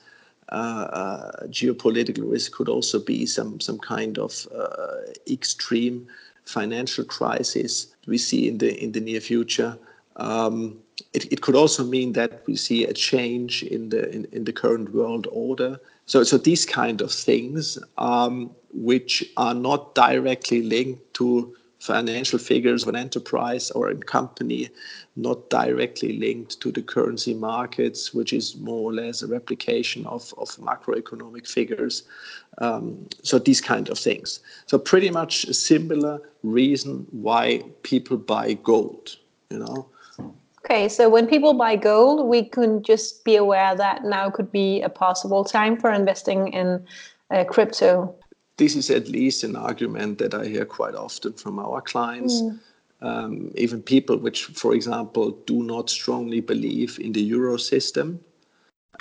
Uh, 0.50 0.88
uh, 0.92 1.46
geopolitical 1.46 2.30
risk 2.30 2.52
could 2.52 2.68
also 2.68 2.98
be 2.98 3.26
some, 3.26 3.60
some 3.60 3.78
kind 3.78 4.18
of 4.18 4.46
uh, 4.54 4.96
extreme 5.30 6.06
financial 6.44 7.04
crisis 7.04 7.94
we 8.06 8.18
see 8.18 8.48
in 8.48 8.58
the 8.58 8.82
in 8.82 8.92
the 8.92 9.00
near 9.00 9.20
future. 9.20 9.78
Um, 10.16 10.78
it, 11.14 11.32
it 11.32 11.40
could 11.40 11.54
also 11.54 11.84
mean 11.84 12.12
that 12.12 12.42
we 12.46 12.56
see 12.56 12.84
a 12.84 12.92
change 12.92 13.62
in 13.62 13.88
the 13.88 14.10
in, 14.10 14.26
in 14.32 14.44
the 14.44 14.52
current 14.52 14.92
world 14.92 15.26
order. 15.30 15.80
So, 16.06 16.22
so 16.22 16.36
these 16.36 16.66
kind 16.66 17.00
of 17.00 17.10
things, 17.10 17.78
um, 17.96 18.50
which 18.72 19.24
are 19.38 19.54
not 19.54 19.94
directly 19.94 20.62
linked 20.62 21.14
to 21.14 21.56
financial 21.78 22.38
figures 22.38 22.82
of 22.82 22.88
an 22.88 22.96
enterprise 22.96 23.70
or 23.70 23.88
a 23.88 23.94
company, 23.94 24.68
not 25.16 25.50
directly 25.50 26.18
linked 26.18 26.60
to 26.60 26.72
the 26.72 26.82
currency 26.82 27.34
markets, 27.34 28.12
which 28.12 28.32
is 28.32 28.56
more 28.56 28.90
or 28.90 28.92
less 28.92 29.22
a 29.22 29.26
replication 29.26 30.04
of, 30.06 30.34
of 30.36 30.48
macroeconomic 30.56 31.46
figures. 31.46 32.02
Um, 32.58 33.06
so 33.22 33.38
these 33.38 33.60
kind 33.60 33.88
of 33.88 33.98
things. 33.98 34.40
So 34.66 34.78
pretty 34.78 35.10
much 35.10 35.44
a 35.44 35.54
similar 35.54 36.20
reason 36.42 37.06
why 37.12 37.62
people 37.82 38.16
buy 38.16 38.54
gold, 38.54 39.16
you 39.50 39.58
know. 39.58 39.86
Okay, 40.64 40.88
so 40.88 41.10
when 41.10 41.26
people 41.26 41.52
buy 41.52 41.76
gold, 41.76 42.26
we 42.26 42.42
can 42.42 42.82
just 42.82 43.22
be 43.22 43.36
aware 43.36 43.76
that 43.76 44.04
now 44.04 44.30
could 44.30 44.50
be 44.50 44.80
a 44.80 44.88
possible 44.88 45.44
time 45.44 45.76
for 45.76 45.92
investing 45.92 46.48
in 46.54 46.86
uh, 47.30 47.44
crypto. 47.44 48.14
This 48.56 48.74
is 48.74 48.88
at 48.90 49.08
least 49.08 49.44
an 49.44 49.56
argument 49.56 50.18
that 50.18 50.32
I 50.32 50.46
hear 50.46 50.64
quite 50.64 50.94
often 50.94 51.34
from 51.34 51.58
our 51.58 51.82
clients. 51.82 52.40
Mm. 52.40 52.58
Um, 53.02 53.52
even 53.56 53.82
people 53.82 54.16
which, 54.16 54.44
for 54.46 54.74
example, 54.74 55.32
do 55.44 55.62
not 55.62 55.90
strongly 55.90 56.40
believe 56.40 56.98
in 56.98 57.12
the 57.12 57.20
euro 57.20 57.58
system, 57.58 58.20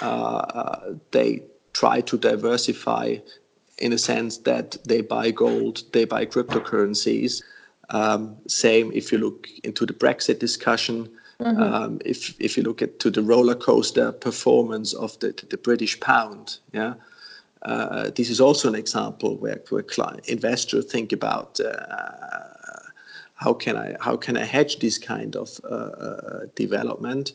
uh, 0.01 0.05
uh, 0.05 0.93
they 1.11 1.43
try 1.71 2.01
to 2.01 2.17
diversify 2.17 3.17
in 3.77 3.93
a 3.93 3.97
sense 3.97 4.37
that 4.39 4.77
they 4.83 4.99
buy 4.99 5.31
gold, 5.31 5.83
they 5.93 6.03
buy 6.03 6.25
cryptocurrencies. 6.25 7.41
Um, 7.89 8.35
same 8.47 8.91
if 8.93 9.13
you 9.13 9.17
look 9.17 9.47
into 9.63 9.85
the 9.85 9.93
Brexit 9.93 10.39
discussion 10.39 11.09
Mm-hmm. 11.43 11.61
Um, 11.61 11.99
if 12.05 12.39
if 12.39 12.55
you 12.57 12.63
look 12.63 12.81
at 12.81 12.99
to 12.99 13.11
the 13.11 13.21
roller 13.21 13.55
coaster 13.55 14.11
performance 14.11 14.93
of 14.93 15.19
the 15.19 15.33
the 15.49 15.57
British 15.57 15.99
pound, 15.99 16.59
yeah, 16.71 16.93
uh, 17.63 18.11
this 18.15 18.29
is 18.29 18.39
also 18.39 18.69
an 18.69 18.75
example 18.75 19.35
where 19.37 19.61
where 19.69 19.83
client, 19.83 20.25
investors 20.27 20.85
think 20.85 21.11
about 21.11 21.59
uh, 21.59 22.89
how 23.35 23.53
can 23.53 23.75
I 23.75 23.95
how 23.99 24.15
can 24.15 24.37
I 24.37 24.45
hedge 24.45 24.79
this 24.79 24.97
kind 24.97 25.35
of 25.35 25.59
uh, 25.63 25.75
uh 25.75 26.39
development, 26.55 27.33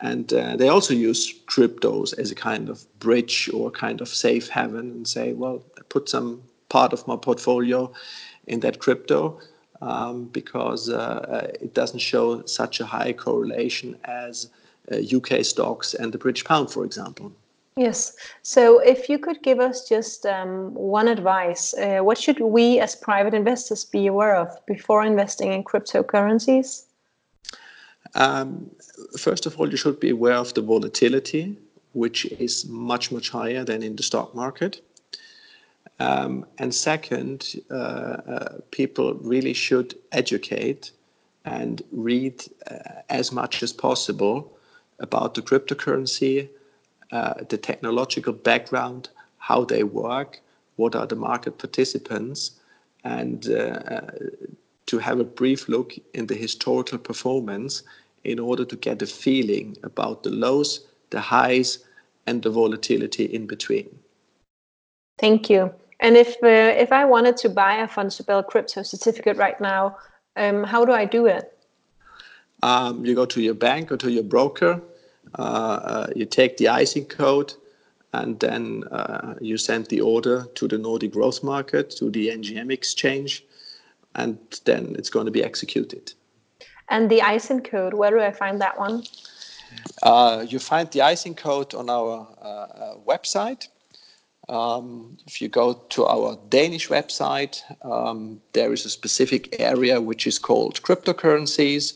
and 0.00 0.32
uh, 0.32 0.56
they 0.56 0.68
also 0.68 0.94
use 0.94 1.34
cryptos 1.46 2.18
as 2.18 2.30
a 2.30 2.34
kind 2.34 2.70
of 2.70 2.86
bridge 2.98 3.50
or 3.52 3.70
kind 3.70 4.00
of 4.00 4.08
safe 4.08 4.48
haven, 4.48 4.90
and 4.90 5.06
say, 5.06 5.34
well, 5.34 5.62
I 5.78 5.82
put 5.88 6.08
some 6.08 6.42
part 6.70 6.92
of 6.92 7.06
my 7.06 7.16
portfolio 7.16 7.92
in 8.46 8.60
that 8.60 8.78
crypto 8.78 9.38
um, 9.80 10.24
because 10.26 10.88
uh, 10.88 10.96
uh, 10.96 11.46
it 11.60 11.74
doesn't 11.74 12.00
show 12.00 12.44
such 12.46 12.80
a 12.80 12.86
high 12.86 13.12
correlation 13.12 13.96
as 14.04 14.50
UK 14.92 15.32
uh, 15.32 15.42
stocks 15.42 15.94
and 15.94 16.12
the 16.12 16.18
British 16.18 16.44
pound, 16.44 16.70
for 16.70 16.84
example. 16.84 17.32
Yes. 17.76 18.16
So, 18.42 18.80
if 18.80 19.08
you 19.08 19.18
could 19.18 19.42
give 19.42 19.60
us 19.60 19.88
just 19.88 20.26
um, 20.26 20.74
one 20.74 21.08
advice, 21.08 21.72
uh, 21.74 22.00
what 22.00 22.18
should 22.18 22.40
we 22.40 22.80
as 22.80 22.96
private 22.96 23.32
investors 23.32 23.84
be 23.84 24.06
aware 24.06 24.36
of 24.36 24.48
before 24.66 25.04
investing 25.04 25.52
in 25.52 25.64
cryptocurrencies? 25.64 26.84
Um, 28.14 28.70
first 29.18 29.46
of 29.46 29.58
all, 29.58 29.70
you 29.70 29.76
should 29.76 30.00
be 30.00 30.10
aware 30.10 30.34
of 30.34 30.52
the 30.54 30.62
volatility, 30.62 31.56
which 31.92 32.26
is 32.26 32.66
much, 32.68 33.12
much 33.12 33.30
higher 33.30 33.64
than 33.64 33.82
in 33.82 33.96
the 33.96 34.02
stock 34.02 34.34
market. 34.34 34.82
Um, 36.00 36.46
and 36.56 36.74
second, 36.74 37.60
uh, 37.70 37.74
uh, 37.74 38.58
people 38.70 39.14
really 39.14 39.52
should 39.52 39.94
educate 40.12 40.92
and 41.44 41.82
read 41.92 42.42
uh, 42.70 43.02
as 43.10 43.32
much 43.32 43.62
as 43.62 43.70
possible 43.72 44.50
about 44.98 45.34
the 45.34 45.42
cryptocurrency, 45.42 46.48
uh, 47.12 47.34
the 47.48 47.58
technological 47.58 48.32
background, 48.32 49.10
how 49.38 49.64
they 49.64 49.82
work, 49.82 50.40
what 50.76 50.94
are 50.94 51.06
the 51.06 51.16
market 51.16 51.58
participants, 51.58 52.52
and 53.04 53.48
uh, 53.48 53.80
uh, 53.96 54.10
to 54.86 54.98
have 54.98 55.20
a 55.20 55.24
brief 55.24 55.68
look 55.68 55.94
in 56.14 56.26
the 56.26 56.34
historical 56.34 56.98
performance 56.98 57.82
in 58.24 58.38
order 58.38 58.64
to 58.64 58.76
get 58.76 59.02
a 59.02 59.06
feeling 59.06 59.76
about 59.82 60.22
the 60.22 60.30
lows, 60.30 60.86
the 61.10 61.20
highs, 61.20 61.84
and 62.26 62.42
the 62.42 62.50
volatility 62.50 63.24
in 63.24 63.46
between. 63.46 63.98
Thank 65.18 65.50
you. 65.50 65.74
And 66.00 66.16
if 66.16 66.36
uh, 66.42 66.82
if 66.84 66.92
I 66.92 67.04
wanted 67.04 67.36
to 67.38 67.48
buy 67.48 67.76
a 67.76 67.86
Vontobel 67.86 68.46
crypto 68.46 68.82
certificate 68.82 69.36
right 69.36 69.60
now, 69.60 69.96
um, 70.36 70.64
how 70.64 70.84
do 70.84 70.92
I 70.92 71.04
do 71.04 71.26
it? 71.26 71.56
Um, 72.62 73.04
you 73.04 73.14
go 73.14 73.26
to 73.26 73.40
your 73.40 73.54
bank 73.54 73.92
or 73.92 73.96
to 73.98 74.10
your 74.10 74.22
broker. 74.22 74.80
Uh, 75.38 75.42
uh, 75.42 76.06
you 76.16 76.24
take 76.24 76.56
the 76.56 76.68
ISIN 76.68 77.04
code, 77.04 77.52
and 78.12 78.40
then 78.40 78.84
uh, 78.90 79.34
you 79.40 79.56
send 79.56 79.86
the 79.86 80.00
order 80.00 80.46
to 80.54 80.66
the 80.66 80.78
Nordic 80.78 81.12
Growth 81.12 81.42
Market, 81.42 81.90
to 81.90 82.10
the 82.10 82.28
NGM 82.28 82.72
exchange, 82.72 83.44
and 84.14 84.38
then 84.64 84.96
it's 84.98 85.10
going 85.10 85.26
to 85.26 85.32
be 85.32 85.44
executed. 85.44 86.12
And 86.88 87.08
the 87.08 87.22
ISIN 87.22 87.62
code, 87.62 87.94
where 87.94 88.10
do 88.10 88.20
I 88.20 88.32
find 88.32 88.60
that 88.60 88.78
one? 88.78 89.04
Uh, 90.02 90.44
you 90.48 90.58
find 90.58 90.90
the 90.90 91.02
ISIN 91.02 91.34
code 91.34 91.74
on 91.74 91.88
our 91.88 92.26
uh, 92.42 92.94
website. 93.06 93.68
Um, 94.50 95.16
if 95.26 95.40
you 95.40 95.48
go 95.48 95.74
to 95.74 96.06
our 96.06 96.36
Danish 96.48 96.88
website, 96.88 97.62
um, 97.84 98.40
there 98.52 98.72
is 98.72 98.84
a 98.84 98.90
specific 98.90 99.54
area 99.60 100.00
which 100.00 100.26
is 100.26 100.38
called 100.38 100.82
cryptocurrencies 100.82 101.94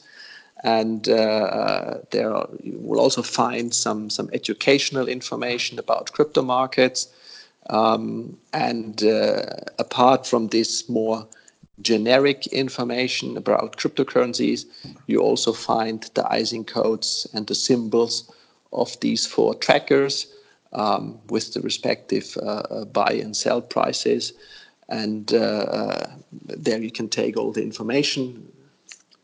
and 0.64 1.08
uh, 1.10 1.98
there 2.10 2.34
are, 2.34 2.48
you 2.62 2.78
will 2.80 2.98
also 2.98 3.22
find 3.22 3.74
some 3.74 4.08
some 4.08 4.30
educational 4.32 5.08
information 5.08 5.78
about 5.78 6.12
crypto 6.12 6.42
markets. 6.42 7.08
Um, 7.70 8.38
and 8.52 9.02
uh, 9.04 9.42
apart 9.78 10.26
from 10.26 10.48
this 10.48 10.88
more 10.88 11.26
generic 11.82 12.46
information 12.48 13.36
about 13.36 13.76
cryptocurrencies, 13.76 14.64
you 15.06 15.20
also 15.20 15.52
find 15.52 16.08
the 16.14 16.24
ISIN 16.32 16.64
codes 16.64 17.26
and 17.34 17.46
the 17.46 17.54
symbols 17.54 18.30
of 18.72 18.98
these 19.00 19.26
four 19.26 19.54
trackers 19.54 20.26
um, 20.74 21.18
with 21.28 21.54
the 21.54 21.60
respective 21.60 22.36
uh, 22.42 22.62
uh 22.70 22.84
buy 22.84 23.12
and 23.12 23.36
sell 23.36 23.60
prices. 23.62 24.32
And 24.88 25.32
uh, 25.32 25.66
uh, 25.80 26.10
there 26.32 26.82
you 26.82 26.90
can 26.90 27.08
take 27.08 27.36
all 27.36 27.52
the 27.52 27.62
information 27.62 28.52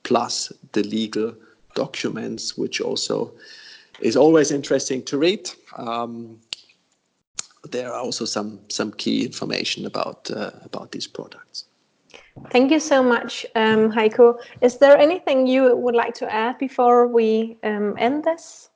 plus 0.03 0.53
the 0.73 0.83
legal 0.83 1.35
documents, 1.75 2.57
which 2.57 2.81
also 2.81 3.33
is 4.01 4.17
always 4.17 4.51
interesting 4.51 5.03
to 5.05 5.19
read. 5.19 5.51
Um, 5.77 6.41
there 7.71 7.93
are 7.93 8.01
also 8.01 8.25
some 8.25 8.59
some 8.69 8.93
key 8.93 9.25
information 9.25 9.87
about 9.87 10.31
uh, 10.31 10.51
about 10.65 10.93
these 10.93 11.07
products. 11.07 11.65
Thank 12.51 12.71
you 12.71 12.81
so 12.81 13.03
much, 13.03 13.45
um, 13.55 13.93
Heiko. 13.93 14.39
Is 14.63 14.79
there 14.79 14.97
anything 14.99 15.47
you 15.47 15.77
would 15.77 15.95
like 15.95 16.15
to 16.15 16.33
add 16.33 16.59
before 16.59 17.07
we 17.07 17.59
um, 17.63 17.95
end 17.99 18.25
this? 18.25 18.70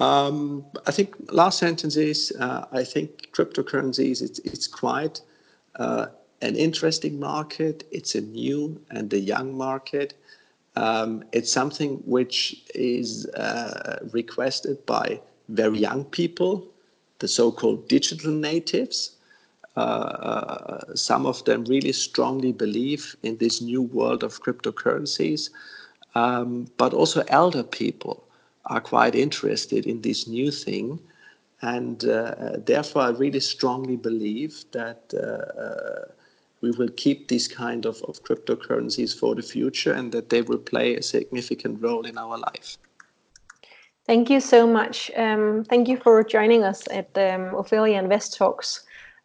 Um, 0.00 0.64
I 0.86 0.90
think 0.90 1.14
last 1.30 1.58
sentence 1.58 1.96
is 1.96 2.32
uh, 2.40 2.66
I 2.72 2.82
think 2.82 3.30
cryptocurrencies 3.32 4.22
it's, 4.22 4.40
it's 4.40 4.66
quite 4.66 5.20
uh, 5.76 6.06
an 6.42 6.56
interesting 6.56 7.20
market. 7.20 7.86
It's 7.92 8.14
a 8.14 8.20
new 8.20 8.80
and 8.90 9.12
a 9.12 9.18
young 9.18 9.56
market. 9.56 10.14
Um, 10.76 11.22
it's 11.32 11.52
something 11.52 12.02
which 12.04 12.64
is 12.74 13.26
uh, 13.26 14.00
requested 14.12 14.84
by 14.86 15.20
very 15.48 15.78
young 15.78 16.04
people, 16.04 16.66
the 17.20 17.28
so-called 17.28 17.86
digital 17.86 18.32
natives. 18.32 19.12
Uh, 19.76 19.80
uh, 19.80 20.94
some 20.94 21.26
of 21.26 21.44
them 21.44 21.64
really 21.64 21.92
strongly 21.92 22.52
believe 22.52 23.14
in 23.22 23.36
this 23.38 23.60
new 23.60 23.82
world 23.82 24.24
of 24.24 24.42
cryptocurrencies, 24.42 25.50
um, 26.16 26.66
but 26.76 26.92
also 26.92 27.22
elder 27.28 27.62
people 27.62 28.23
are 28.66 28.80
quite 28.80 29.14
interested 29.14 29.86
in 29.86 30.00
this 30.00 30.26
new 30.26 30.50
thing. 30.50 30.98
And 31.62 32.04
uh, 32.04 32.56
therefore, 32.66 33.02
I 33.02 33.10
really 33.10 33.40
strongly 33.40 33.96
believe 33.96 34.64
that 34.72 35.12
uh, 35.14 35.60
uh, 35.60 36.04
we 36.60 36.70
will 36.72 36.90
keep 36.96 37.28
these 37.28 37.48
kind 37.48 37.86
of, 37.86 38.02
of 38.08 38.22
cryptocurrencies 38.22 39.18
for 39.18 39.34
the 39.34 39.42
future 39.42 39.92
and 39.92 40.12
that 40.12 40.28
they 40.28 40.42
will 40.42 40.58
play 40.58 40.96
a 40.96 41.02
significant 41.02 41.82
role 41.82 42.06
in 42.06 42.18
our 42.18 42.38
life. 42.38 42.78
Thank 44.06 44.28
you 44.28 44.40
so 44.40 44.66
much. 44.66 45.10
Um, 45.16 45.64
thank 45.64 45.88
you 45.88 45.96
for 45.96 46.22
joining 46.22 46.62
us 46.62 46.82
at 46.90 47.10
um, 47.16 47.54
Ophelia 47.54 47.98
Invest 47.98 48.36
Talks. 48.36 48.84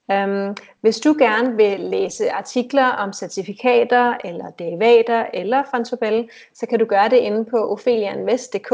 Um, 0.10 0.56
hvis 0.82 0.99
du 0.99 1.13
gerne 1.13 1.56
vil 1.56 1.80
læse 1.80 2.32
artikler 2.32 2.86
om 2.86 3.13
certifikater 3.13 4.17
eller 4.23 4.52
derivater 4.52 5.25
eller 5.34 5.63
Vontobel, 5.71 6.30
så 6.54 6.65
kan 6.65 6.80
du 6.80 6.86
gøre 6.86 7.10
det 7.10 7.17
inde 7.17 7.45
på 7.45 7.71
opheliainvest.dk, 7.71 8.71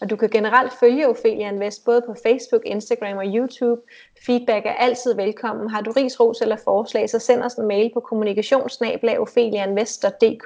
og 0.00 0.10
du 0.10 0.16
kan 0.16 0.28
generelt 0.28 0.72
følge 0.72 1.08
Ophelia 1.08 1.48
Invest 1.48 1.84
både 1.84 2.02
på 2.06 2.14
Facebook, 2.22 2.62
Instagram 2.64 3.16
og 3.16 3.24
YouTube. 3.26 3.80
Feedback 4.26 4.66
er 4.66 4.72
altid 4.72 5.14
velkommen. 5.14 5.70
Har 5.70 5.80
du 5.80 5.90
ris, 5.90 6.20
ros 6.20 6.40
eller 6.40 6.56
forslag, 6.64 7.10
så 7.10 7.18
send 7.18 7.42
os 7.42 7.54
en 7.54 7.66
mail 7.66 7.90
på 7.94 8.00
kommunikationsnabelagopheliainvest.dk. 8.00 10.44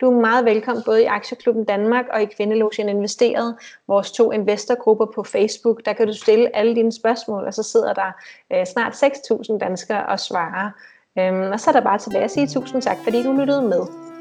Du 0.00 0.10
er 0.10 0.20
meget 0.20 0.44
velkommen 0.44 0.84
både 0.84 1.02
i 1.02 1.06
Aktieklubben 1.06 1.64
Danmark 1.64 2.04
og 2.12 2.22
i 2.22 2.24
Kvindelogien 2.24 2.88
Investeret, 2.88 3.56
vores 3.88 4.12
to 4.12 4.32
investorgrupper 4.32 5.06
på 5.14 5.22
Facebook. 5.22 5.84
Der 5.84 5.92
kan 5.92 6.06
du 6.06 6.12
stille 6.12 6.56
alle 6.56 6.74
dine 6.74 6.92
spørgsmål, 6.92 7.44
og 7.44 7.54
så 7.54 7.62
sidder 7.62 7.92
der 7.92 8.12
øh, 8.52 8.66
snart 8.66 8.92
6.000 8.92 9.58
danskere 9.58 10.06
og 10.06 10.20
svarer. 10.20 10.70
Øhm, 11.18 11.52
og 11.52 11.60
så 11.60 11.70
er 11.70 11.72
der 11.72 11.80
bare 11.80 11.98
tilbage 11.98 12.24
at 12.24 12.30
sige 12.30 12.46
tusind 12.46 12.82
tak, 12.82 12.96
fordi 13.04 13.22
du 13.22 13.32
lyttede 13.32 13.62
med. 13.62 14.17